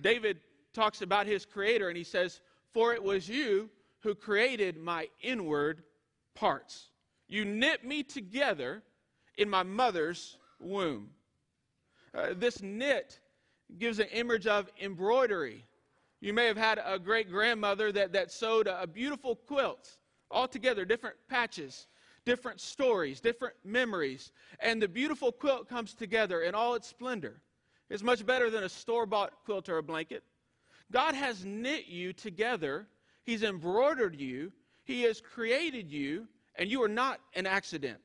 David 0.00 0.40
talks 0.72 1.02
about 1.02 1.26
his 1.26 1.46
creator 1.46 1.86
and 1.86 1.96
he 1.96 2.02
says, 2.02 2.40
For 2.72 2.94
it 2.94 3.02
was 3.02 3.28
you 3.28 3.70
who 4.00 4.16
created 4.16 4.76
my 4.76 5.08
inward 5.22 5.84
parts. 6.34 6.88
You 7.28 7.44
knit 7.44 7.84
me 7.84 8.02
together 8.02 8.82
in 9.36 9.48
my 9.48 9.62
mother's 9.62 10.36
womb. 10.58 11.10
Uh, 12.12 12.30
this 12.34 12.60
knit 12.60 13.20
gives 13.78 14.00
an 14.00 14.08
image 14.08 14.48
of 14.48 14.68
embroidery. 14.82 15.64
You 16.20 16.32
may 16.34 16.46
have 16.46 16.56
had 16.56 16.80
a 16.84 16.98
great 16.98 17.30
grandmother 17.30 17.92
that, 17.92 18.12
that 18.12 18.30
sewed 18.30 18.66
a, 18.66 18.82
a 18.82 18.86
beautiful 18.86 19.36
quilt, 19.36 19.96
all 20.30 20.46
together, 20.46 20.84
different 20.84 21.16
patches, 21.28 21.86
different 22.24 22.60
stories, 22.60 23.20
different 23.20 23.54
memories. 23.64 24.32
And 24.60 24.80
the 24.80 24.88
beautiful 24.88 25.32
quilt 25.32 25.68
comes 25.68 25.94
together 25.94 26.42
in 26.42 26.54
all 26.54 26.74
its 26.74 26.88
splendor. 26.88 27.40
It's 27.88 28.02
much 28.02 28.24
better 28.24 28.50
than 28.50 28.64
a 28.64 28.68
store 28.68 29.06
bought 29.06 29.32
quilt 29.44 29.68
or 29.68 29.78
a 29.78 29.82
blanket. 29.82 30.22
God 30.92 31.14
has 31.14 31.44
knit 31.44 31.86
you 31.86 32.12
together, 32.12 32.86
He's 33.24 33.42
embroidered 33.42 34.18
you, 34.18 34.52
He 34.84 35.02
has 35.02 35.20
created 35.20 35.90
you, 35.90 36.26
and 36.56 36.70
you 36.70 36.82
are 36.82 36.88
not 36.88 37.20
an 37.34 37.46
accident. 37.46 37.98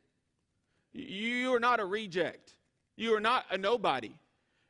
You 0.94 1.54
are 1.54 1.60
not 1.60 1.80
a 1.80 1.86
reject. 1.86 2.56
You 2.96 3.14
are 3.16 3.20
not 3.20 3.46
a 3.52 3.58
nobody. 3.58 4.16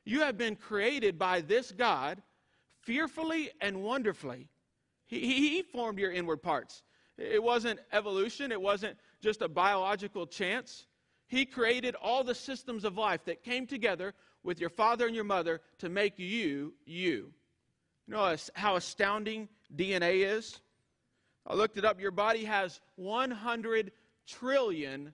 You 0.06 0.22
have 0.22 0.38
been 0.38 0.56
created 0.56 1.20
by 1.20 1.42
this 1.42 1.72
God 1.72 2.22
fearfully 2.86 3.52
and 3.60 3.84
wonderfully. 3.84 4.48
He, 5.08 5.20
he, 5.20 5.62
formed 5.62 6.00
your 6.00 6.12
inward 6.12 6.42
parts. 6.42 6.84
It 7.18 7.42
wasn't 7.42 7.80
evolution, 7.92 8.52
it 8.52 8.62
wasn't 8.62 8.98
just 9.22 9.42
a 9.42 9.50
biological 9.50 10.26
chance. 10.26 10.86
He 11.28 11.46
created 11.46 11.96
all 11.96 12.24
the 12.24 12.36
systems 12.36 12.86
of 12.86 12.98
life 12.98 13.26
that 13.26 13.44
came 13.44 13.68
together 13.68 14.14
with 14.44 14.60
your 14.60 14.70
father 14.70 15.08
and 15.08 15.16
your 15.16 15.24
mother 15.24 15.62
to 15.80 15.90
make 15.90 16.18
you 16.18 16.74
you. 16.86 17.34
You 18.08 18.14
know 18.14 18.36
how 18.54 18.76
astounding 18.76 19.50
DNA 19.76 20.26
is? 20.26 20.60
I 21.48 21.56
looked 21.56 21.78
it 21.78 21.86
up. 21.86 22.00
Your 22.00 22.12
body 22.12 22.46
has 22.46 22.82
100 22.96 23.92
trillion 24.28 25.14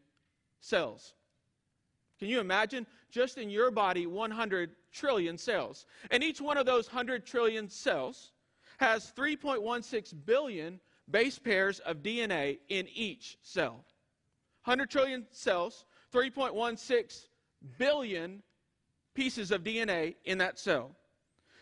cells. 0.60 1.14
Can 2.20 2.28
you 2.28 2.40
imagine? 2.40 2.86
Just 3.10 3.38
in 3.38 3.50
your 3.50 3.72
body, 3.72 4.06
100 4.06 4.72
trillion 4.92 5.38
cells. 5.38 5.86
And 6.10 6.24
each 6.24 6.42
one 6.42 6.58
of 6.58 6.66
those 6.66 6.88
100 6.88 7.26
trillion 7.26 7.70
cells 7.70 8.32
has 8.78 9.12
3.16 9.16 10.14
billion 10.26 10.80
base 11.10 11.38
pairs 11.40 11.80
of 11.80 11.98
DNA 11.98 12.60
in 12.70 12.88
each 12.94 13.38
cell. 13.42 13.86
100 14.66 14.90
trillion 14.90 15.26
cells, 15.32 15.86
3.16 16.14 17.28
billion 17.78 18.42
pieces 19.14 19.52
of 19.52 19.64
DNA 19.64 20.16
in 20.26 20.38
that 20.38 20.60
cell. 20.60 20.92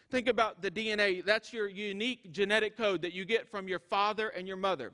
Think 0.09 0.27
about 0.27 0.61
the 0.61 0.71
DNA. 0.71 1.23
That's 1.23 1.53
your 1.53 1.67
unique 1.67 2.31
genetic 2.31 2.75
code 2.75 3.01
that 3.03 3.13
you 3.13 3.25
get 3.25 3.49
from 3.49 3.67
your 3.67 3.79
father 3.79 4.29
and 4.29 4.47
your 4.47 4.57
mother. 4.57 4.91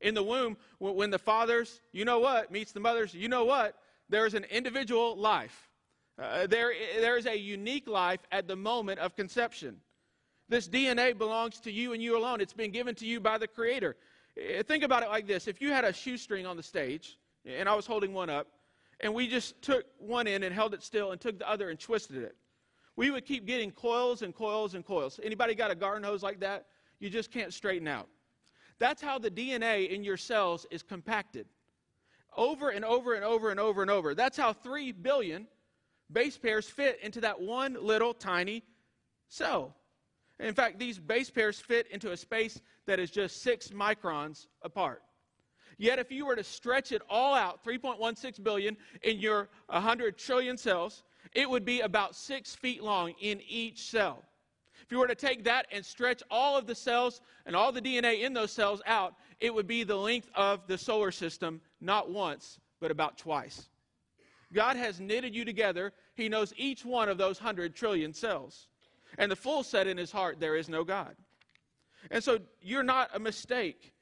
In 0.00 0.14
the 0.14 0.22
womb, 0.22 0.56
when 0.78 1.10
the 1.10 1.18
father's, 1.18 1.80
you 1.92 2.04
know 2.04 2.18
what, 2.18 2.50
meets 2.50 2.72
the 2.72 2.80
mother's, 2.80 3.14
you 3.14 3.28
know 3.28 3.44
what, 3.44 3.76
there's 4.08 4.34
an 4.34 4.44
individual 4.44 5.16
life. 5.16 5.68
Uh, 6.18 6.46
there, 6.46 6.72
there 6.98 7.16
is 7.16 7.26
a 7.26 7.36
unique 7.36 7.88
life 7.88 8.20
at 8.32 8.48
the 8.48 8.56
moment 8.56 8.98
of 9.00 9.14
conception. 9.16 9.76
This 10.48 10.68
DNA 10.68 11.16
belongs 11.16 11.60
to 11.60 11.72
you 11.72 11.92
and 11.92 12.02
you 12.02 12.16
alone. 12.16 12.40
It's 12.40 12.52
been 12.52 12.70
given 12.70 12.94
to 12.96 13.06
you 13.06 13.20
by 13.20 13.38
the 13.38 13.46
Creator. 13.46 13.96
Uh, 14.38 14.62
think 14.62 14.82
about 14.82 15.02
it 15.02 15.08
like 15.08 15.26
this 15.26 15.46
if 15.48 15.60
you 15.60 15.72
had 15.72 15.84
a 15.84 15.92
shoestring 15.92 16.46
on 16.46 16.56
the 16.56 16.62
stage, 16.62 17.18
and 17.44 17.68
I 17.68 17.74
was 17.74 17.86
holding 17.86 18.12
one 18.14 18.30
up, 18.30 18.46
and 19.00 19.12
we 19.12 19.26
just 19.28 19.60
took 19.60 19.84
one 19.98 20.26
end 20.26 20.44
and 20.44 20.54
held 20.54 20.72
it 20.72 20.82
still 20.82 21.12
and 21.12 21.20
took 21.20 21.38
the 21.38 21.48
other 21.48 21.70
and 21.70 21.78
twisted 21.78 22.22
it 22.22 22.36
we 22.96 23.10
would 23.10 23.26
keep 23.26 23.46
getting 23.46 23.70
coils 23.70 24.22
and 24.22 24.34
coils 24.34 24.74
and 24.74 24.84
coils. 24.84 25.20
Anybody 25.22 25.54
got 25.54 25.70
a 25.70 25.74
garden 25.74 26.02
hose 26.02 26.22
like 26.22 26.40
that? 26.40 26.66
You 26.98 27.10
just 27.10 27.30
can't 27.30 27.52
straighten 27.52 27.86
out. 27.86 28.08
That's 28.78 29.02
how 29.02 29.18
the 29.18 29.30
DNA 29.30 29.90
in 29.90 30.02
your 30.02 30.16
cells 30.16 30.66
is 30.70 30.82
compacted. 30.82 31.46
Over 32.36 32.70
and 32.70 32.84
over 32.84 33.14
and 33.14 33.24
over 33.24 33.50
and 33.50 33.60
over 33.60 33.82
and 33.82 33.90
over. 33.90 34.14
That's 34.14 34.36
how 34.36 34.52
3 34.52 34.92
billion 34.92 35.46
base 36.12 36.36
pairs 36.36 36.68
fit 36.68 36.98
into 37.02 37.20
that 37.20 37.40
one 37.40 37.76
little 37.80 38.14
tiny 38.14 38.62
cell. 39.28 39.74
In 40.38 40.54
fact, 40.54 40.78
these 40.78 40.98
base 40.98 41.30
pairs 41.30 41.58
fit 41.58 41.86
into 41.90 42.12
a 42.12 42.16
space 42.16 42.60
that 42.86 42.98
is 42.98 43.10
just 43.10 43.42
six 43.42 43.68
microns 43.68 44.46
apart. 44.62 45.02
Yet, 45.78 45.98
if 45.98 46.10
you 46.10 46.24
were 46.24 46.36
to 46.36 46.44
stretch 46.44 46.92
it 46.92 47.02
all 47.08 47.34
out, 47.34 47.64
3.16 47.64 48.42
billion 48.42 48.76
in 49.02 49.18
your 49.18 49.48
100 49.66 50.16
trillion 50.16 50.56
cells, 50.56 51.04
it 51.34 51.48
would 51.48 51.64
be 51.64 51.80
about 51.80 52.14
six 52.14 52.54
feet 52.54 52.82
long 52.82 53.12
in 53.20 53.40
each 53.46 53.82
cell. 53.90 54.22
If 54.82 54.92
you 54.92 54.98
were 54.98 55.08
to 55.08 55.14
take 55.14 55.44
that 55.44 55.66
and 55.72 55.84
stretch 55.84 56.22
all 56.30 56.56
of 56.56 56.66
the 56.66 56.74
cells 56.74 57.20
and 57.44 57.56
all 57.56 57.72
the 57.72 57.82
DNA 57.82 58.22
in 58.22 58.32
those 58.32 58.52
cells 58.52 58.80
out, 58.86 59.14
it 59.40 59.52
would 59.52 59.66
be 59.66 59.84
the 59.84 59.96
length 59.96 60.30
of 60.34 60.66
the 60.66 60.78
solar 60.78 61.10
system, 61.10 61.60
not 61.80 62.10
once, 62.10 62.58
but 62.80 62.90
about 62.90 63.18
twice. 63.18 63.68
God 64.56 64.76
has 64.76 64.98
knitted 64.98 65.34
you 65.34 65.44
together. 65.44 65.92
He 66.14 66.30
knows 66.30 66.54
each 66.56 66.84
one 66.84 67.10
of 67.10 67.18
those 67.18 67.38
100 67.38 67.76
trillion 67.76 68.14
cells. 68.14 68.68
And 69.18 69.30
the 69.30 69.36
fool 69.36 69.62
said 69.62 69.86
in 69.86 69.98
his 69.98 70.10
heart, 70.10 70.40
There 70.40 70.56
is 70.56 70.68
no 70.68 70.82
God. 70.82 71.14
And 72.10 72.24
so 72.24 72.38
you're 72.62 72.82
not 72.82 73.10
a 73.14 73.18
mistake. 73.18 73.92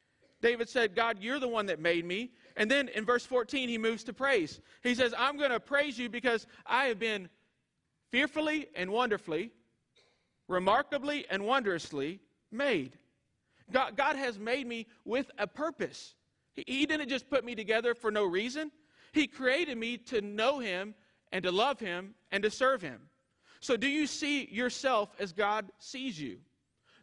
David 0.40 0.68
said, 0.68 0.94
God, 0.94 1.18
you're 1.20 1.40
the 1.40 1.48
one 1.48 1.66
that 1.66 1.80
made 1.80 2.04
me. 2.04 2.30
And 2.56 2.70
then 2.70 2.88
in 2.88 3.04
verse 3.04 3.26
14, 3.26 3.68
he 3.68 3.78
moves 3.78 4.04
to 4.04 4.12
praise. 4.12 4.60
He 4.82 4.94
says, 4.94 5.12
I'm 5.18 5.38
going 5.38 5.50
to 5.50 5.58
praise 5.58 5.98
you 5.98 6.08
because 6.08 6.46
I 6.66 6.84
have 6.84 7.00
been 7.00 7.28
fearfully 8.10 8.68
and 8.76 8.90
wonderfully, 8.90 9.50
remarkably 10.46 11.26
and 11.30 11.44
wondrously 11.44 12.20
made. 12.52 12.96
God, 13.72 13.96
God 13.96 14.14
has 14.14 14.38
made 14.38 14.68
me 14.68 14.86
with 15.04 15.30
a 15.36 15.48
purpose. 15.48 16.14
He, 16.52 16.64
he 16.66 16.86
didn't 16.86 17.08
just 17.08 17.28
put 17.28 17.44
me 17.44 17.56
together 17.56 17.94
for 17.94 18.12
no 18.12 18.24
reason, 18.24 18.70
He 19.14 19.28
created 19.28 19.78
me 19.78 19.96
to 20.08 20.20
know 20.20 20.58
Him 20.58 20.92
and 21.30 21.44
to 21.44 21.52
love 21.52 21.78
Him 21.78 22.16
and 22.32 22.42
to 22.42 22.50
serve 22.50 22.82
Him. 22.82 23.00
So, 23.60 23.76
do 23.76 23.86
you 23.86 24.08
see 24.08 24.44
yourself 24.46 25.14
as 25.20 25.32
God 25.32 25.70
sees 25.78 26.20
you? 26.20 26.38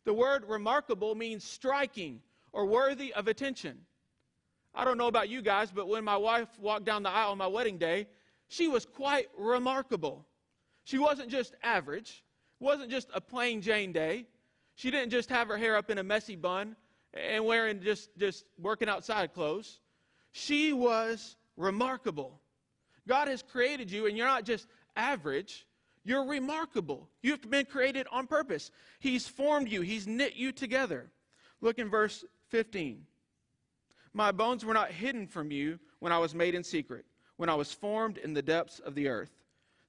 The 0.03 0.13
word 0.13 0.43
remarkable 0.45 1.15
means 1.15 1.45
striking 1.45 2.19
or 2.51 2.65
worthy 2.65 3.13
of 3.13 3.29
attention. 3.29 3.77
I 4.75 4.83
don't 4.83 4.97
know 4.97 5.07
about 5.07 5.29
you 5.29 5.41
guys, 5.41 5.71
but 5.71 5.87
when 5.87 6.03
my 6.03 6.17
wife 6.17 6.49
walked 6.59 6.83
down 6.83 7.01
the 7.01 7.09
aisle 7.09 7.31
on 7.31 7.37
my 7.37 7.47
wedding 7.47 7.77
day, 7.77 8.07
she 8.49 8.67
was 8.67 8.85
quite 8.85 9.27
remarkable. 9.37 10.25
She 10.83 10.97
wasn't 10.97 11.29
just 11.29 11.55
average, 11.63 12.25
wasn't 12.59 12.91
just 12.91 13.07
a 13.13 13.21
plain 13.21 13.61
Jane 13.61 13.93
day. 13.93 14.27
She 14.75 14.91
didn't 14.91 15.11
just 15.11 15.29
have 15.29 15.47
her 15.47 15.57
hair 15.57 15.77
up 15.77 15.89
in 15.89 15.97
a 15.97 16.03
messy 16.03 16.35
bun 16.35 16.75
and 17.13 17.45
wearing 17.45 17.81
just, 17.81 18.09
just 18.17 18.43
working 18.59 18.89
outside 18.89 19.33
clothes. 19.33 19.79
She 20.33 20.73
was 20.73 21.37
remarkable. 21.61 22.39
God 23.07 23.27
has 23.27 23.41
created 23.41 23.89
you, 23.91 24.07
and 24.07 24.17
you're 24.17 24.27
not 24.27 24.45
just 24.45 24.67
average, 24.95 25.65
you're 26.03 26.25
remarkable. 26.25 27.07
You've 27.21 27.49
been 27.49 27.65
created 27.65 28.07
on 28.11 28.27
purpose. 28.27 28.71
He's 28.99 29.27
formed 29.27 29.71
you, 29.71 29.81
He's 29.81 30.07
knit 30.07 30.35
you 30.35 30.51
together. 30.51 31.11
Look 31.61 31.79
in 31.79 31.89
verse 31.89 32.25
15. 32.49 33.05
My 34.13 34.31
bones 34.31 34.65
were 34.65 34.73
not 34.73 34.91
hidden 34.91 35.27
from 35.27 35.51
you 35.51 35.79
when 35.99 36.11
I 36.11 36.17
was 36.17 36.35
made 36.35 36.55
in 36.55 36.63
secret, 36.63 37.05
when 37.37 37.49
I 37.49 37.55
was 37.55 37.71
formed 37.71 38.17
in 38.17 38.33
the 38.33 38.41
depths 38.41 38.79
of 38.79 38.95
the 38.95 39.07
earth. 39.07 39.31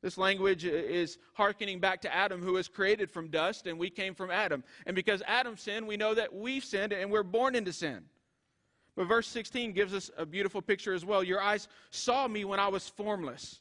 This 0.02 0.18
language 0.18 0.64
is 0.64 1.18
hearkening 1.34 1.78
back 1.78 2.00
to 2.02 2.14
Adam, 2.14 2.42
who 2.42 2.54
was 2.54 2.68
created 2.68 3.08
from 3.10 3.28
dust, 3.28 3.66
and 3.68 3.78
we 3.78 3.88
came 3.88 4.14
from 4.14 4.32
Adam. 4.32 4.64
And 4.84 4.96
because 4.96 5.22
Adam 5.26 5.56
sinned, 5.56 5.86
we 5.86 5.96
know 5.96 6.12
that 6.12 6.34
we've 6.34 6.64
sinned 6.64 6.92
and 6.92 7.10
we're 7.10 7.22
born 7.22 7.54
into 7.54 7.72
sin. 7.72 8.04
But 8.96 9.06
verse 9.06 9.26
16 9.28 9.72
gives 9.72 9.94
us 9.94 10.10
a 10.16 10.26
beautiful 10.26 10.60
picture 10.60 10.92
as 10.92 11.04
well. 11.04 11.24
Your 11.24 11.40
eyes 11.40 11.68
saw 11.90 12.28
me 12.28 12.44
when 12.44 12.60
I 12.60 12.68
was 12.68 12.88
formless. 12.88 13.60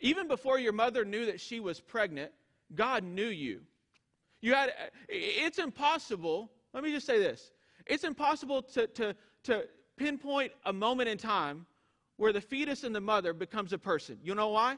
Even 0.00 0.28
before 0.28 0.58
your 0.58 0.72
mother 0.72 1.04
knew 1.04 1.26
that 1.26 1.40
she 1.40 1.60
was 1.60 1.80
pregnant, 1.80 2.30
God 2.74 3.04
knew 3.04 3.28
you. 3.28 3.60
You 4.42 4.54
had 4.54 4.72
it's 5.08 5.58
impossible, 5.58 6.50
let 6.74 6.84
me 6.84 6.92
just 6.92 7.06
say 7.06 7.18
this. 7.18 7.52
It's 7.86 8.04
impossible 8.04 8.62
to, 8.62 8.86
to, 8.88 9.16
to 9.44 9.64
pinpoint 9.96 10.52
a 10.66 10.72
moment 10.72 11.08
in 11.08 11.16
time 11.16 11.64
where 12.16 12.32
the 12.32 12.40
fetus 12.40 12.84
and 12.84 12.94
the 12.94 13.00
mother 13.00 13.32
becomes 13.32 13.72
a 13.72 13.78
person. 13.78 14.18
You 14.22 14.34
know 14.34 14.48
why? 14.48 14.76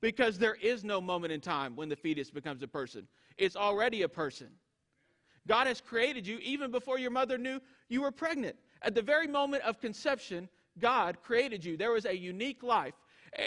because 0.00 0.38
there 0.38 0.54
is 0.54 0.84
no 0.84 1.00
moment 1.00 1.32
in 1.32 1.40
time 1.40 1.74
when 1.76 1.88
the 1.88 1.96
fetus 1.96 2.30
becomes 2.30 2.62
a 2.62 2.68
person. 2.68 3.06
It's 3.38 3.56
already 3.56 4.02
a 4.02 4.08
person. 4.08 4.48
God 5.46 5.66
has 5.66 5.80
created 5.80 6.26
you 6.26 6.38
even 6.38 6.70
before 6.70 6.98
your 6.98 7.10
mother 7.10 7.38
knew 7.38 7.60
you 7.88 8.02
were 8.02 8.10
pregnant. 8.10 8.56
At 8.86 8.94
the 8.94 9.02
very 9.02 9.26
moment 9.26 9.64
of 9.64 9.80
conception, 9.80 10.48
God 10.78 11.18
created 11.24 11.64
you. 11.64 11.76
There 11.76 11.90
was 11.90 12.06
a 12.06 12.16
unique 12.16 12.62
life. 12.62 12.94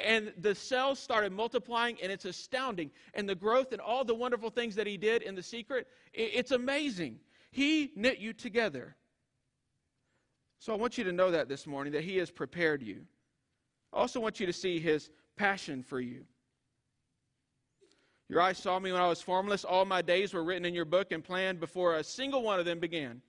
And 0.05 0.33
the 0.37 0.53
cells 0.53 0.99
started 0.99 1.31
multiplying, 1.31 1.97
and 2.03 2.11
it's 2.11 2.25
astounding. 2.25 2.91
And 3.13 3.27
the 3.27 3.35
growth 3.35 3.71
and 3.71 3.79
all 3.79 4.03
the 4.03 4.13
wonderful 4.13 4.49
things 4.49 4.75
that 4.75 4.85
He 4.85 4.97
did 4.97 5.21
in 5.21 5.35
the 5.35 5.41
secret, 5.41 5.87
it's 6.13 6.51
amazing. 6.51 7.19
He 7.51 7.93
knit 7.95 8.19
you 8.19 8.33
together. 8.33 8.97
So 10.59 10.73
I 10.73 10.75
want 10.75 10.97
you 10.97 11.05
to 11.05 11.13
know 11.13 11.31
that 11.31 11.47
this 11.47 11.65
morning, 11.65 11.93
that 11.93 12.03
He 12.03 12.17
has 12.17 12.29
prepared 12.29 12.83
you. 12.83 13.05
I 13.93 13.99
also 13.99 14.19
want 14.19 14.41
you 14.41 14.45
to 14.45 14.53
see 14.53 14.77
His 14.77 15.09
passion 15.37 15.83
for 15.83 16.01
you. 16.01 16.25
Your 18.27 18.41
eyes 18.41 18.57
saw 18.57 18.77
me 18.77 18.91
when 18.91 19.01
I 19.01 19.07
was 19.07 19.21
formless. 19.21 19.63
All 19.63 19.85
my 19.85 20.01
days 20.01 20.33
were 20.33 20.43
written 20.43 20.65
in 20.65 20.75
your 20.75 20.85
book 20.85 21.13
and 21.13 21.23
planned 21.23 21.61
before 21.61 21.95
a 21.95 22.03
single 22.03 22.43
one 22.43 22.59
of 22.59 22.65
them 22.65 22.79
began. 22.79 23.21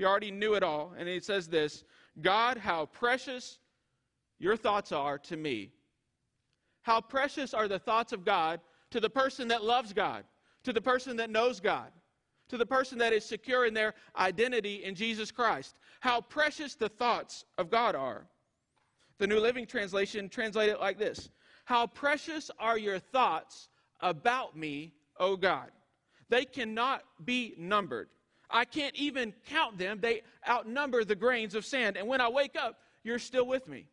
He 0.00 0.06
already 0.06 0.30
knew 0.30 0.54
it 0.54 0.62
all. 0.62 0.94
And 0.96 1.06
he 1.06 1.20
says 1.20 1.46
this 1.46 1.84
God, 2.22 2.56
how 2.56 2.86
precious 2.86 3.58
your 4.38 4.56
thoughts 4.56 4.92
are 4.92 5.18
to 5.18 5.36
me. 5.36 5.72
How 6.80 7.02
precious 7.02 7.52
are 7.52 7.68
the 7.68 7.78
thoughts 7.78 8.14
of 8.14 8.24
God 8.24 8.60
to 8.92 9.00
the 9.00 9.10
person 9.10 9.48
that 9.48 9.62
loves 9.62 9.92
God, 9.92 10.24
to 10.64 10.72
the 10.72 10.80
person 10.80 11.18
that 11.18 11.28
knows 11.28 11.60
God, 11.60 11.92
to 12.48 12.56
the 12.56 12.64
person 12.64 12.96
that 12.96 13.12
is 13.12 13.26
secure 13.26 13.66
in 13.66 13.74
their 13.74 13.92
identity 14.16 14.84
in 14.84 14.94
Jesus 14.94 15.30
Christ. 15.30 15.76
How 16.00 16.22
precious 16.22 16.74
the 16.74 16.88
thoughts 16.88 17.44
of 17.58 17.70
God 17.70 17.94
are. 17.94 18.24
The 19.18 19.26
New 19.26 19.38
Living 19.38 19.66
Translation 19.66 20.30
translated 20.30 20.76
it 20.76 20.80
like 20.80 20.98
this 20.98 21.28
How 21.66 21.86
precious 21.86 22.50
are 22.58 22.78
your 22.78 23.00
thoughts 23.00 23.68
about 24.00 24.56
me, 24.56 24.94
O 25.18 25.36
God. 25.36 25.70
They 26.30 26.46
cannot 26.46 27.04
be 27.22 27.54
numbered. 27.58 28.08
I 28.52 28.64
can't 28.64 28.94
even 28.96 29.32
count 29.48 29.78
them. 29.78 30.00
They 30.00 30.22
outnumber 30.48 31.04
the 31.04 31.14
grains 31.14 31.54
of 31.54 31.64
sand. 31.64 31.96
And 31.96 32.08
when 32.08 32.20
I 32.20 32.28
wake 32.28 32.56
up, 32.56 32.78
you're 33.02 33.18
still 33.18 33.46
with 33.46 33.68
me. 33.68 33.86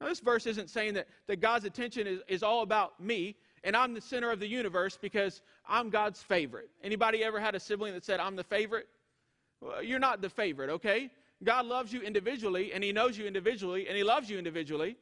Now, 0.00 0.08
this 0.08 0.20
verse 0.20 0.46
isn't 0.46 0.70
saying 0.70 0.94
that, 0.94 1.08
that 1.26 1.40
God's 1.40 1.64
attention 1.64 2.06
is, 2.06 2.20
is 2.28 2.42
all 2.42 2.62
about 2.62 3.00
me 3.00 3.36
and 3.64 3.74
I'm 3.74 3.94
the 3.94 4.00
center 4.00 4.30
of 4.30 4.38
the 4.38 4.46
universe 4.46 4.98
because 5.00 5.40
I'm 5.66 5.88
God's 5.88 6.22
favorite. 6.22 6.68
Anybody 6.84 7.24
ever 7.24 7.40
had 7.40 7.54
a 7.54 7.60
sibling 7.60 7.94
that 7.94 8.04
said, 8.04 8.20
I'm 8.20 8.36
the 8.36 8.44
favorite? 8.44 8.86
Well, 9.60 9.82
you're 9.82 9.98
not 9.98 10.20
the 10.20 10.28
favorite, 10.28 10.68
okay? 10.68 11.10
God 11.42 11.64
loves 11.66 11.92
you 11.92 12.02
individually, 12.02 12.72
and 12.74 12.84
He 12.84 12.92
knows 12.92 13.16
you 13.16 13.26
individually, 13.26 13.88
and 13.88 13.96
He 13.96 14.04
loves 14.04 14.28
you 14.28 14.38
individually. 14.38 14.96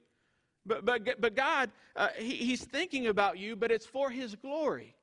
But, 0.65 0.85
but, 0.85 1.21
but 1.21 1.35
God, 1.35 1.71
uh, 1.97 2.09
he, 2.17 2.37
He's 2.37 2.65
thinking 2.65 3.09
about 3.09 3.37
you, 3.37 3.57
but 3.57 3.73
it's 3.73 3.85
for 3.85 4.11
His 4.11 4.37
glory. 4.37 4.95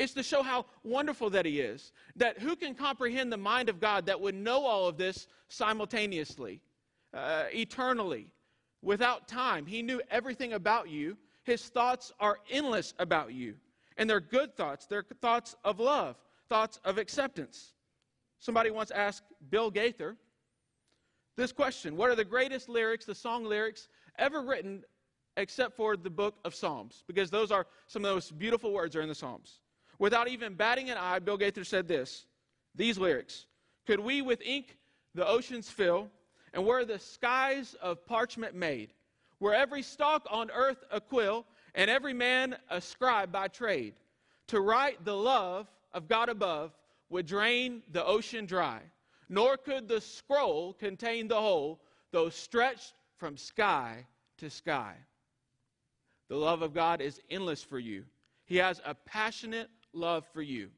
It's 0.00 0.14
to 0.14 0.22
show 0.22 0.42
how 0.42 0.64
wonderful 0.82 1.28
that 1.28 1.44
He 1.44 1.60
is. 1.60 1.92
That 2.16 2.38
who 2.38 2.56
can 2.56 2.74
comprehend 2.74 3.30
the 3.30 3.36
mind 3.36 3.68
of 3.68 3.78
God 3.78 4.06
that 4.06 4.18
would 4.18 4.34
know 4.34 4.64
all 4.64 4.88
of 4.88 4.96
this 4.96 5.28
simultaneously, 5.48 6.62
uh, 7.12 7.44
eternally, 7.52 8.32
without 8.80 9.28
time? 9.28 9.66
He 9.66 9.82
knew 9.82 10.00
everything 10.10 10.54
about 10.54 10.88
you. 10.88 11.18
His 11.44 11.68
thoughts 11.68 12.14
are 12.18 12.38
endless 12.50 12.94
about 12.98 13.34
you. 13.34 13.56
And 13.98 14.08
they're 14.08 14.20
good 14.20 14.56
thoughts, 14.56 14.86
they're 14.86 15.04
thoughts 15.20 15.54
of 15.66 15.78
love, 15.78 16.16
thoughts 16.48 16.80
of 16.86 16.96
acceptance. 16.96 17.74
Somebody 18.38 18.70
once 18.70 18.90
asked 18.90 19.24
Bill 19.50 19.70
Gaither 19.70 20.16
this 21.36 21.52
question 21.52 21.94
What 21.94 22.08
are 22.08 22.16
the 22.16 22.24
greatest 22.24 22.70
lyrics, 22.70 23.04
the 23.04 23.14
song 23.14 23.44
lyrics, 23.44 23.88
ever 24.18 24.40
written 24.40 24.82
except 25.36 25.76
for 25.76 25.94
the 25.94 26.08
book 26.08 26.36
of 26.46 26.54
Psalms, 26.54 27.04
because 27.06 27.30
those 27.30 27.50
are 27.52 27.66
some 27.86 28.02
of 28.02 28.08
the 28.08 28.14
most 28.14 28.38
beautiful 28.38 28.72
words 28.72 28.96
are 28.96 29.02
in 29.02 29.08
the 29.08 29.14
Psalms. 29.14 29.60
Without 30.00 30.28
even 30.28 30.54
batting 30.54 30.88
an 30.88 30.96
eye, 30.96 31.18
Bill 31.18 31.36
Gaither 31.36 31.62
said 31.62 31.86
this 31.86 32.26
these 32.74 32.98
lyrics 32.98 33.46
Could 33.86 34.00
we 34.00 34.22
with 34.22 34.40
ink 34.42 34.78
the 35.14 35.26
oceans 35.26 35.70
fill, 35.70 36.08
and 36.52 36.64
were 36.64 36.84
the 36.84 36.98
skies 36.98 37.74
of 37.82 38.04
parchment 38.06 38.54
made, 38.54 38.94
were 39.38 39.54
every 39.54 39.82
stalk 39.82 40.26
on 40.30 40.50
earth 40.52 40.82
a 40.90 41.00
quill, 41.00 41.44
and 41.74 41.90
every 41.90 42.14
man 42.14 42.56
a 42.70 42.80
scribe 42.80 43.30
by 43.30 43.46
trade, 43.46 43.94
to 44.48 44.60
write 44.60 45.04
the 45.04 45.16
love 45.16 45.68
of 45.92 46.08
God 46.08 46.28
above 46.30 46.72
would 47.10 47.26
drain 47.26 47.82
the 47.92 48.04
ocean 48.04 48.46
dry, 48.46 48.80
nor 49.28 49.58
could 49.58 49.86
the 49.86 50.00
scroll 50.00 50.72
contain 50.72 51.28
the 51.28 51.40
whole, 51.40 51.82
though 52.10 52.30
stretched 52.30 52.94
from 53.18 53.36
sky 53.36 54.06
to 54.38 54.48
sky. 54.48 54.94
The 56.28 56.36
love 56.36 56.62
of 56.62 56.72
God 56.72 57.02
is 57.02 57.20
endless 57.28 57.62
for 57.62 57.78
you. 57.78 58.04
He 58.46 58.56
has 58.56 58.80
a 58.84 58.94
passionate 58.94 59.68
love 59.92 60.26
for 60.32 60.42
you. 60.42 60.70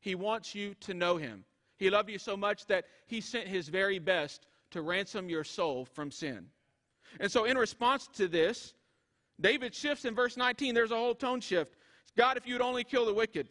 He 0.00 0.14
wants 0.14 0.54
you 0.54 0.74
to 0.80 0.94
know 0.94 1.16
Him. 1.16 1.44
He 1.76 1.90
loved 1.90 2.10
you 2.10 2.18
so 2.18 2.36
much 2.36 2.66
that 2.66 2.84
He 3.06 3.20
sent 3.20 3.48
His 3.48 3.68
very 3.68 3.98
best 3.98 4.46
to 4.70 4.82
ransom 4.82 5.28
your 5.28 5.44
soul 5.44 5.84
from 5.84 6.10
sin. 6.10 6.46
And 7.18 7.30
so, 7.30 7.44
in 7.44 7.58
response 7.58 8.08
to 8.14 8.28
this, 8.28 8.74
David 9.40 9.74
shifts 9.74 10.04
in 10.04 10.14
verse 10.14 10.36
19. 10.36 10.74
There's 10.74 10.90
a 10.90 10.96
whole 10.96 11.14
tone 11.14 11.40
shift. 11.40 11.76
God, 12.16 12.36
if 12.36 12.46
you 12.46 12.54
would 12.54 12.62
only 12.62 12.84
kill 12.84 13.06
the 13.06 13.14
wicked. 13.14 13.48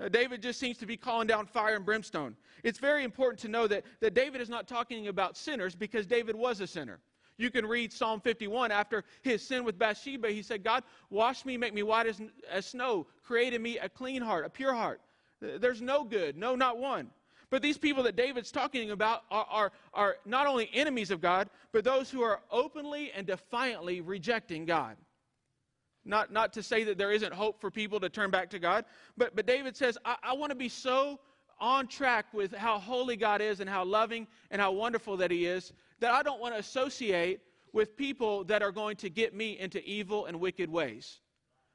Uh, 0.00 0.08
David 0.08 0.42
just 0.42 0.60
seems 0.60 0.78
to 0.78 0.86
be 0.86 0.96
calling 0.96 1.26
down 1.26 1.46
fire 1.46 1.74
and 1.74 1.84
brimstone. 1.84 2.36
It's 2.62 2.78
very 2.78 3.04
important 3.04 3.40
to 3.40 3.48
know 3.48 3.66
that, 3.66 3.84
that 4.00 4.14
David 4.14 4.40
is 4.40 4.48
not 4.48 4.68
talking 4.68 5.08
about 5.08 5.36
sinners 5.36 5.74
because 5.74 6.06
David 6.06 6.36
was 6.36 6.60
a 6.60 6.66
sinner. 6.66 7.00
You 7.38 7.50
can 7.50 7.64
read 7.64 7.92
Psalm 7.92 8.20
51 8.20 8.72
after 8.72 9.04
his 9.22 9.46
sin 9.46 9.64
with 9.64 9.78
Bathsheba. 9.78 10.28
He 10.30 10.42
said, 10.42 10.64
God, 10.64 10.82
wash 11.08 11.44
me, 11.44 11.56
make 11.56 11.72
me 11.72 11.84
white 11.84 12.06
as, 12.06 12.20
as 12.50 12.66
snow, 12.66 13.06
create 13.22 13.54
in 13.54 13.62
me 13.62 13.78
a 13.78 13.88
clean 13.88 14.20
heart, 14.20 14.44
a 14.44 14.50
pure 14.50 14.74
heart. 14.74 15.00
There's 15.40 15.80
no 15.80 16.02
good, 16.02 16.36
no, 16.36 16.56
not 16.56 16.78
one. 16.78 17.10
But 17.50 17.62
these 17.62 17.78
people 17.78 18.02
that 18.02 18.16
David's 18.16 18.50
talking 18.50 18.90
about 18.90 19.22
are, 19.30 19.46
are, 19.48 19.72
are 19.94 20.16
not 20.26 20.46
only 20.46 20.68
enemies 20.74 21.10
of 21.10 21.20
God, 21.20 21.48
but 21.72 21.84
those 21.84 22.10
who 22.10 22.22
are 22.22 22.40
openly 22.50 23.12
and 23.12 23.26
defiantly 23.26 24.00
rejecting 24.00 24.66
God. 24.66 24.96
Not, 26.04 26.32
not 26.32 26.52
to 26.54 26.62
say 26.62 26.84
that 26.84 26.98
there 26.98 27.12
isn't 27.12 27.32
hope 27.32 27.60
for 27.60 27.70
people 27.70 28.00
to 28.00 28.08
turn 28.08 28.30
back 28.30 28.50
to 28.50 28.58
God, 28.58 28.84
but, 29.16 29.36
but 29.36 29.46
David 29.46 29.76
says, 29.76 29.96
I, 30.04 30.16
I 30.22 30.32
want 30.34 30.50
to 30.50 30.56
be 30.56 30.68
so 30.68 31.20
on 31.60 31.86
track 31.86 32.26
with 32.32 32.54
how 32.54 32.78
holy 32.78 33.16
God 33.16 33.40
is 33.40 33.60
and 33.60 33.68
how 33.68 33.84
loving 33.84 34.26
and 34.50 34.60
how 34.60 34.72
wonderful 34.72 35.16
that 35.18 35.30
He 35.30 35.46
is 35.46 35.72
that 36.00 36.12
I 36.12 36.22
don't 36.22 36.40
want 36.40 36.54
to 36.54 36.60
associate 36.60 37.40
with 37.72 37.96
people 37.96 38.44
that 38.44 38.62
are 38.62 38.72
going 38.72 38.96
to 38.96 39.10
get 39.10 39.34
me 39.34 39.58
into 39.58 39.84
evil 39.84 40.26
and 40.26 40.40
wicked 40.40 40.70
ways. 40.70 41.20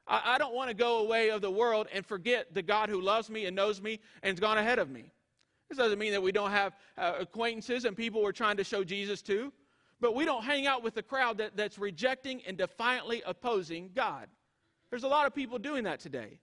I, 0.08 0.36
I 0.36 0.38
don't 0.38 0.54
want 0.54 0.69
to 0.69 0.74
go 0.74 1.00
away 1.00 1.30
of 1.30 1.41
the 1.41 1.52
world 1.52 1.88
and 1.93 2.06
forget 2.06 2.54
the 2.54 2.62
God 2.62 2.89
who 2.89 3.02
loves 3.02 3.30
me 3.30 3.46
and 3.46 3.56
knows 3.56 3.82
me 3.82 4.00
and 4.22 4.32
has 4.32 4.39
gone 4.39 4.58
ahead 4.58 4.80
of 4.80 4.89
me. 4.89 5.06
This 5.69 5.78
doesn't 5.78 6.00
mean 6.00 6.12
that 6.12 6.22
we 6.22 6.32
don't 6.32 6.52
have 6.52 6.76
uh, 6.98 7.13
acquaintances 7.19 7.86
and 7.86 7.96
people 7.96 8.22
we're 8.22 8.32
trying 8.32 8.58
to 8.58 8.63
show 8.63 8.84
Jesus 8.84 9.22
to, 9.24 9.52
but 10.00 10.13
we 10.15 10.26
don't 10.26 10.43
hang 10.43 10.67
out 10.67 10.84
with 10.84 10.96
the 10.96 11.04
crowd 11.04 11.38
that, 11.38 11.56
that's 11.56 11.78
rejecting 11.78 12.41
and 12.46 12.58
defiantly 12.58 13.24
opposing 13.26 13.89
God. 13.96 14.28
There's 14.89 15.04
a 15.04 15.08
lot 15.08 15.26
of 15.26 15.34
people 15.34 15.58
doing 15.58 15.86
that 15.86 16.00
today. 16.00 16.39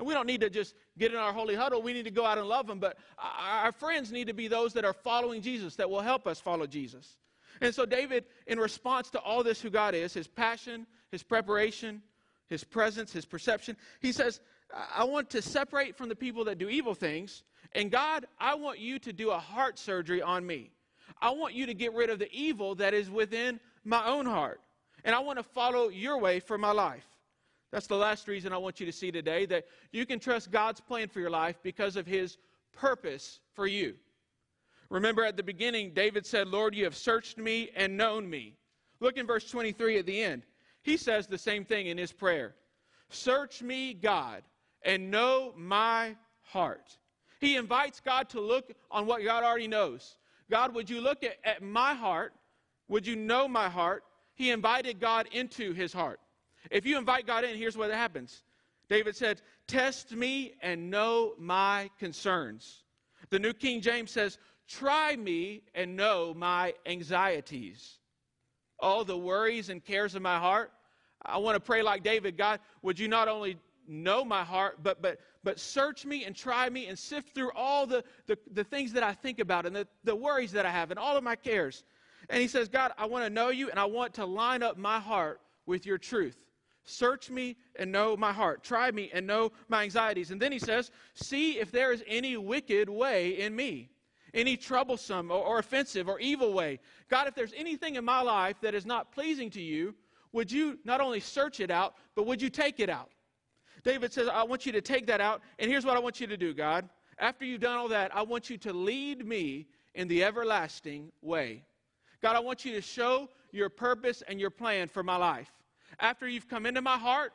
And 0.00 0.06
we 0.06 0.14
don't 0.14 0.26
need 0.26 0.40
to 0.40 0.48
just 0.48 0.74
get 0.96 1.12
in 1.12 1.18
our 1.18 1.30
holy 1.30 1.54
huddle. 1.54 1.82
We 1.82 1.92
need 1.92 2.06
to 2.06 2.10
go 2.10 2.24
out 2.24 2.38
and 2.38 2.48
love 2.48 2.66
them. 2.66 2.78
But 2.78 2.96
our 3.18 3.70
friends 3.70 4.10
need 4.10 4.28
to 4.28 4.32
be 4.32 4.48
those 4.48 4.72
that 4.72 4.86
are 4.86 4.94
following 4.94 5.42
Jesus, 5.42 5.76
that 5.76 5.90
will 5.90 6.00
help 6.00 6.26
us 6.26 6.40
follow 6.40 6.66
Jesus. 6.66 7.18
And 7.60 7.74
so, 7.74 7.84
David, 7.84 8.24
in 8.46 8.58
response 8.58 9.10
to 9.10 9.18
all 9.18 9.44
this, 9.44 9.60
who 9.60 9.68
God 9.68 9.94
is, 9.94 10.14
his 10.14 10.26
passion, 10.26 10.86
his 11.10 11.22
preparation, 11.22 12.00
his 12.48 12.64
presence, 12.64 13.12
his 13.12 13.26
perception, 13.26 13.76
he 14.00 14.10
says, 14.10 14.40
I 14.96 15.04
want 15.04 15.28
to 15.30 15.42
separate 15.42 15.98
from 15.98 16.08
the 16.08 16.16
people 16.16 16.44
that 16.44 16.56
do 16.56 16.70
evil 16.70 16.94
things. 16.94 17.42
And 17.72 17.90
God, 17.90 18.24
I 18.38 18.54
want 18.54 18.78
you 18.78 18.98
to 19.00 19.12
do 19.12 19.28
a 19.28 19.38
heart 19.38 19.78
surgery 19.78 20.22
on 20.22 20.46
me. 20.46 20.70
I 21.20 21.28
want 21.28 21.52
you 21.52 21.66
to 21.66 21.74
get 21.74 21.92
rid 21.92 22.08
of 22.08 22.18
the 22.18 22.32
evil 22.32 22.74
that 22.76 22.94
is 22.94 23.10
within 23.10 23.60
my 23.84 24.06
own 24.06 24.24
heart. 24.24 24.62
And 25.04 25.14
I 25.14 25.18
want 25.18 25.38
to 25.38 25.42
follow 25.42 25.90
your 25.90 26.16
way 26.16 26.40
for 26.40 26.56
my 26.56 26.72
life. 26.72 27.04
That's 27.72 27.86
the 27.86 27.96
last 27.96 28.26
reason 28.26 28.52
I 28.52 28.58
want 28.58 28.80
you 28.80 28.86
to 28.86 28.92
see 28.92 29.12
today 29.12 29.46
that 29.46 29.64
you 29.92 30.04
can 30.04 30.18
trust 30.18 30.50
God's 30.50 30.80
plan 30.80 31.08
for 31.08 31.20
your 31.20 31.30
life 31.30 31.56
because 31.62 31.96
of 31.96 32.06
his 32.06 32.36
purpose 32.72 33.40
for 33.54 33.66
you. 33.66 33.94
Remember 34.88 35.24
at 35.24 35.36
the 35.36 35.42
beginning, 35.42 35.92
David 35.94 36.26
said, 36.26 36.48
Lord, 36.48 36.74
you 36.74 36.84
have 36.84 36.96
searched 36.96 37.38
me 37.38 37.70
and 37.76 37.96
known 37.96 38.28
me. 38.28 38.56
Look 38.98 39.16
in 39.16 39.26
verse 39.26 39.48
23 39.48 39.98
at 39.98 40.06
the 40.06 40.20
end. 40.20 40.42
He 40.82 40.96
says 40.96 41.26
the 41.26 41.38
same 41.38 41.64
thing 41.64 41.86
in 41.86 41.98
his 41.98 42.12
prayer 42.12 42.54
Search 43.08 43.62
me, 43.62 43.94
God, 43.94 44.42
and 44.82 45.10
know 45.10 45.52
my 45.56 46.16
heart. 46.42 46.96
He 47.40 47.56
invites 47.56 48.00
God 48.00 48.28
to 48.30 48.40
look 48.40 48.72
on 48.90 49.06
what 49.06 49.24
God 49.24 49.44
already 49.44 49.68
knows. 49.68 50.16
God, 50.50 50.74
would 50.74 50.90
you 50.90 51.00
look 51.00 51.22
at, 51.24 51.36
at 51.44 51.62
my 51.62 51.94
heart? 51.94 52.34
Would 52.88 53.06
you 53.06 53.16
know 53.16 53.48
my 53.48 53.68
heart? 53.68 54.04
He 54.34 54.50
invited 54.50 55.00
God 55.00 55.28
into 55.32 55.72
his 55.72 55.92
heart. 55.92 56.20
If 56.70 56.86
you 56.86 56.98
invite 56.98 57.26
God 57.26 57.44
in, 57.44 57.56
here's 57.56 57.76
what 57.76 57.90
happens. 57.90 58.42
David 58.88 59.16
said, 59.16 59.40
Test 59.66 60.12
me 60.12 60.54
and 60.62 60.90
know 60.90 61.34
my 61.38 61.90
concerns. 61.98 62.82
The 63.30 63.38
New 63.38 63.52
King 63.52 63.80
James 63.80 64.10
says, 64.10 64.38
Try 64.68 65.16
me 65.16 65.62
and 65.74 65.96
know 65.96 66.34
my 66.34 66.74
anxieties. 66.86 67.98
All 68.78 69.04
the 69.04 69.16
worries 69.16 69.68
and 69.68 69.84
cares 69.84 70.14
of 70.14 70.22
my 70.22 70.38
heart, 70.38 70.72
I 71.22 71.38
want 71.38 71.56
to 71.56 71.60
pray 71.60 71.82
like 71.82 72.02
David 72.02 72.36
God, 72.36 72.60
would 72.82 72.98
you 72.98 73.08
not 73.08 73.28
only 73.28 73.58
know 73.86 74.24
my 74.24 74.42
heart, 74.42 74.78
but, 74.82 75.02
but, 75.02 75.18
but 75.44 75.58
search 75.58 76.06
me 76.06 76.24
and 76.24 76.34
try 76.34 76.68
me 76.70 76.86
and 76.86 76.98
sift 76.98 77.34
through 77.34 77.50
all 77.54 77.86
the, 77.86 78.04
the, 78.26 78.38
the 78.52 78.64
things 78.64 78.92
that 78.92 79.02
I 79.02 79.12
think 79.12 79.38
about 79.38 79.66
and 79.66 79.74
the, 79.74 79.86
the 80.04 80.14
worries 80.14 80.52
that 80.52 80.64
I 80.64 80.70
have 80.70 80.90
and 80.90 80.98
all 80.98 81.16
of 81.16 81.24
my 81.24 81.36
cares. 81.36 81.84
And 82.28 82.40
he 82.40 82.48
says, 82.48 82.68
God, 82.68 82.92
I 82.96 83.06
want 83.06 83.24
to 83.24 83.30
know 83.30 83.50
you 83.50 83.70
and 83.70 83.78
I 83.78 83.84
want 83.84 84.14
to 84.14 84.24
line 84.24 84.62
up 84.62 84.78
my 84.78 84.98
heart 84.98 85.40
with 85.66 85.84
your 85.84 85.98
truth. 85.98 86.36
Search 86.90 87.30
me 87.30 87.56
and 87.76 87.92
know 87.92 88.16
my 88.16 88.32
heart. 88.32 88.62
Try 88.62 88.90
me 88.90 89.10
and 89.12 89.26
know 89.26 89.52
my 89.68 89.84
anxieties. 89.84 90.30
And 90.30 90.40
then 90.40 90.52
he 90.52 90.58
says, 90.58 90.90
See 91.14 91.58
if 91.58 91.70
there 91.70 91.92
is 91.92 92.02
any 92.06 92.36
wicked 92.36 92.88
way 92.88 93.38
in 93.40 93.54
me, 93.54 93.90
any 94.34 94.56
troublesome 94.56 95.30
or, 95.30 95.42
or, 95.42 95.58
offensive 95.58 96.08
or 96.08 96.18
evil 96.20 96.52
way. 96.52 96.80
God, 97.08 97.28
if 97.28 97.34
there's 97.34 97.54
anything 97.56 97.96
in 97.96 98.04
my 98.04 98.20
life 98.20 98.56
that 98.60 98.74
is 98.74 98.86
not 98.86 99.12
pleasing 99.12 99.50
to 99.50 99.62
you, 99.62 99.94
would 100.32 100.50
you 100.50 100.78
not 100.84 101.00
only 101.00 101.20
search 101.20 101.60
it 101.60 101.70
out, 101.70 101.94
but 102.14 102.26
would 102.26 102.40
you 102.40 102.50
take 102.50 102.80
it 102.80 102.88
out? 102.88 103.10
David 103.82 104.12
says, 104.12 104.28
I 104.28 104.42
want 104.42 104.66
you 104.66 104.72
to 104.72 104.80
take 104.80 105.06
that 105.06 105.20
out. 105.20 105.42
And 105.58 105.70
here's 105.70 105.84
what 105.84 105.96
I 105.96 106.00
want 106.00 106.20
you 106.20 106.26
to 106.26 106.36
do, 106.36 106.52
God. 106.52 106.88
After 107.18 107.44
you've 107.44 107.60
done 107.60 107.76
all 107.76 107.88
that, 107.88 108.14
I 108.14 108.22
want 108.22 108.50
you 108.50 108.58
to 108.58 108.72
lead 108.72 109.26
me 109.26 109.66
in 109.94 110.08
the 110.08 110.24
everlasting 110.24 111.12
way. 111.22 111.64
God, 112.22 112.36
I 112.36 112.40
want 112.40 112.64
you 112.64 112.72
to 112.74 112.82
show 112.82 113.28
your 113.50 113.68
purpose 113.68 114.22
and 114.26 114.38
your 114.38 114.50
plan 114.50 114.88
for 114.88 115.02
my 115.02 115.16
life. 115.16 115.50
After 115.98 116.28
you've 116.28 116.48
come 116.48 116.66
into 116.66 116.82
my 116.82 116.96
heart, 116.96 117.32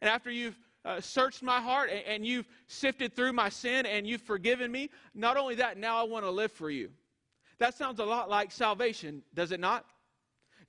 and 0.00 0.08
after 0.08 0.30
you've 0.30 0.58
uh, 0.84 1.00
searched 1.00 1.42
my 1.42 1.60
heart 1.60 1.90
and, 1.90 2.02
and 2.06 2.26
you've 2.26 2.48
sifted 2.66 3.14
through 3.14 3.32
my 3.32 3.48
sin 3.48 3.84
and 3.86 4.06
you've 4.06 4.22
forgiven 4.22 4.70
me, 4.70 4.90
not 5.14 5.36
only 5.36 5.56
that, 5.56 5.76
now 5.76 5.98
I 5.98 6.04
want 6.04 6.24
to 6.24 6.30
live 6.30 6.52
for 6.52 6.70
you. 6.70 6.90
That 7.58 7.74
sounds 7.74 7.98
a 7.98 8.04
lot 8.04 8.30
like 8.30 8.52
salvation, 8.52 9.22
does 9.34 9.52
it 9.52 9.60
not? 9.60 9.84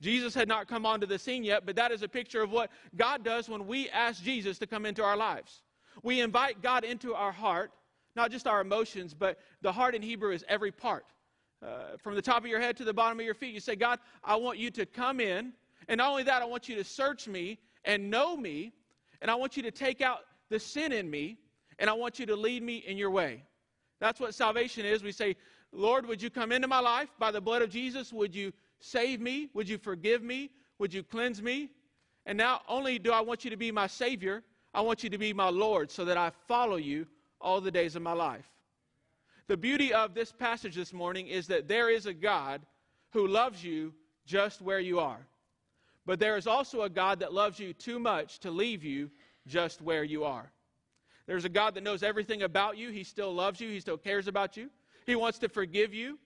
Jesus 0.02 0.34
had 0.34 0.48
not 0.48 0.68
come 0.68 0.86
onto 0.86 1.06
the 1.06 1.20
scene 1.20 1.44
yet, 1.44 1.66
but 1.66 1.76
that 1.76 1.92
is 1.92 2.02
a 2.02 2.08
picture 2.08 2.42
of 2.42 2.52
what 2.52 2.72
God 2.96 3.24
does 3.24 3.50
when 3.50 3.68
we 3.68 3.90
ask 3.90 4.24
Jesus 4.24 4.58
to 4.60 4.68
come 4.68 4.86
into 4.86 5.04
our 5.04 5.18
lives. 5.18 5.62
We 6.04 6.22
invite 6.22 6.62
God 6.62 6.84
into 6.84 7.14
our 7.14 7.34
heart, 7.34 7.72
not 8.16 8.32
just 8.32 8.48
our 8.48 8.62
emotions, 8.62 9.14
but 9.14 9.40
the 9.62 9.72
heart 9.72 9.96
in 9.96 10.02
Hebrew 10.02 10.32
is 10.32 10.46
every 10.48 10.72
part. 10.72 11.06
Uh, 11.62 11.98
from 12.02 12.16
the 12.16 12.22
top 12.22 12.44
of 12.44 12.50
your 12.50 12.62
head 12.62 12.78
to 12.78 12.86
the 12.86 12.94
bottom 12.94 13.20
of 13.20 13.26
your 13.26 13.34
feet, 13.34 13.54
you 13.54 13.60
say, 13.60 13.76
God, 13.76 14.00
I 14.24 14.38
want 14.38 14.58
you 14.58 14.72
to 14.72 14.86
come 14.86 15.20
in. 15.20 15.52
And 15.88 15.98
not 16.00 16.12
only 16.12 16.24
that, 16.24 16.42
I 16.42 16.46
want 16.46 16.70
you 16.70 16.76
to 16.76 16.84
search 16.84 17.28
me 17.28 17.60
and 17.86 18.10
know 18.10 18.36
me. 18.36 18.74
And 19.22 19.32
I 19.32 19.36
want 19.36 19.58
you 19.58 19.64
to 19.64 19.72
take 19.72 20.02
out 20.02 20.20
the 20.50 20.60
sin 20.60 20.92
in 20.92 21.10
me. 21.10 21.38
And 21.80 21.90
I 21.90 21.94
want 21.94 22.20
you 22.20 22.26
to 22.28 22.36
lead 22.36 22.62
me 22.64 22.78
in 22.78 22.98
your 22.98 23.10
way. 23.10 23.44
That's 24.00 24.20
what 24.20 24.34
salvation 24.34 24.86
is. 24.86 25.04
We 25.04 25.12
say, 25.12 25.36
Lord, 25.72 26.08
would 26.08 26.22
you 26.22 26.30
come 26.30 26.52
into 26.52 26.68
my 26.68 26.80
life 26.80 27.10
by 27.20 27.32
the 27.32 27.42
blood 27.42 27.62
of 27.62 27.70
Jesus? 27.70 28.12
Would 28.12 28.36
you 28.36 28.52
save 28.80 29.20
me? 29.20 29.50
Would 29.54 29.70
you 29.70 29.78
forgive 29.78 30.24
me? 30.24 30.52
Would 30.80 30.94
you 30.94 31.04
cleanse 31.04 31.42
me? 31.42 31.70
And 32.26 32.38
not 32.38 32.64
only 32.68 33.00
do 33.00 33.12
I 33.12 33.22
want 33.22 33.44
you 33.44 33.52
to 33.52 33.58
be 33.58 33.72
my 33.72 33.88
Savior, 33.88 34.44
I 34.74 34.82
want 34.82 35.04
you 35.04 35.10
to 35.10 35.18
be 35.18 35.34
my 35.34 35.50
Lord 35.50 35.92
so 35.92 36.06
that 36.06 36.18
I 36.18 36.32
follow 36.48 36.78
you 36.78 37.08
all 37.42 37.62
the 37.62 37.72
days 37.72 37.96
of 37.96 38.02
my 38.02 38.14
life. 38.14 38.50
The 39.48 39.58
beauty 39.58 39.94
of 39.94 40.14
this 40.14 40.32
passage 40.32 40.76
this 40.76 40.94
morning 40.94 41.28
is 41.28 41.48
that 41.48 41.68
there 41.68 41.90
is 41.90 42.06
a 42.06 42.14
God 42.14 42.62
who 43.12 43.28
loves 43.28 43.64
you 43.64 43.94
just 44.26 44.62
where 44.62 44.80
you 44.80 45.00
are. 45.00 45.26
But 46.10 46.20
there 46.20 46.38
is 46.38 46.48
also 46.48 46.82
a 46.82 46.90
God 46.90 47.20
that 47.20 47.34
loves 47.36 47.60
you 47.60 47.72
too 47.72 48.00
much 48.00 48.40
to 48.40 48.50
leave 48.50 48.84
you 48.84 49.12
just 49.46 49.80
where 49.80 50.04
you 50.04 50.24
are. 50.24 50.52
There's 51.28 51.46
a 51.46 51.50
God 51.50 51.76
that 51.76 51.84
knows 51.84 52.02
everything 52.02 52.42
about 52.42 52.80
you. 52.80 52.90
He 52.90 53.04
still 53.04 53.32
loves 53.32 53.62
you, 53.62 53.70
He 53.70 53.80
still 53.80 53.96
cares 53.96 54.28
about 54.28 54.58
you. 54.58 54.72
He 55.06 55.16
wants 55.16 55.38
to 55.38 55.48
forgive 55.48 55.94
you, 55.94 56.18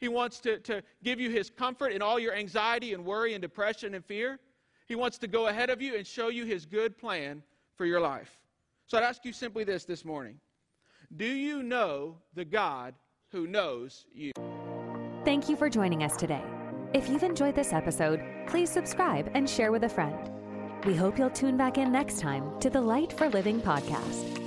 he 0.00 0.08
wants 0.08 0.40
to, 0.40 0.58
to 0.60 0.82
give 1.04 1.20
you 1.20 1.28
his 1.28 1.50
comfort 1.50 1.88
in 1.88 2.00
all 2.00 2.18
your 2.18 2.32
anxiety 2.34 2.94
and 2.94 3.04
worry 3.04 3.34
and 3.34 3.42
depression 3.42 3.94
and 3.94 4.02
fear. 4.02 4.38
He 4.88 4.94
wants 4.94 5.18
to 5.18 5.26
go 5.26 5.48
ahead 5.48 5.68
of 5.68 5.82
you 5.82 5.96
and 5.96 6.06
show 6.06 6.28
you 6.28 6.46
his 6.46 6.64
good 6.64 6.96
plan 6.96 7.42
for 7.74 7.84
your 7.84 8.00
life. 8.00 8.38
So 8.86 8.96
I'd 8.96 9.04
ask 9.04 9.22
you 9.26 9.34
simply 9.34 9.64
this 9.64 9.84
this 9.84 10.02
morning 10.02 10.40
Do 11.14 11.26
you 11.26 11.62
know 11.62 12.16
the 12.32 12.44
God 12.46 12.94
who 13.32 13.46
knows 13.46 14.06
you? 14.14 14.32
Thank 15.26 15.50
you 15.50 15.56
for 15.56 15.68
joining 15.68 16.02
us 16.02 16.16
today. 16.16 16.42
If 16.96 17.10
you've 17.10 17.24
enjoyed 17.24 17.54
this 17.54 17.74
episode, 17.74 18.22
please 18.46 18.70
subscribe 18.70 19.30
and 19.34 19.50
share 19.50 19.70
with 19.70 19.84
a 19.84 19.88
friend. 19.88 20.30
We 20.86 20.94
hope 20.94 21.18
you'll 21.18 21.28
tune 21.28 21.58
back 21.58 21.76
in 21.76 21.92
next 21.92 22.20
time 22.20 22.58
to 22.60 22.70
the 22.70 22.80
Light 22.80 23.12
for 23.12 23.28
Living 23.28 23.60
podcast. 23.60 24.45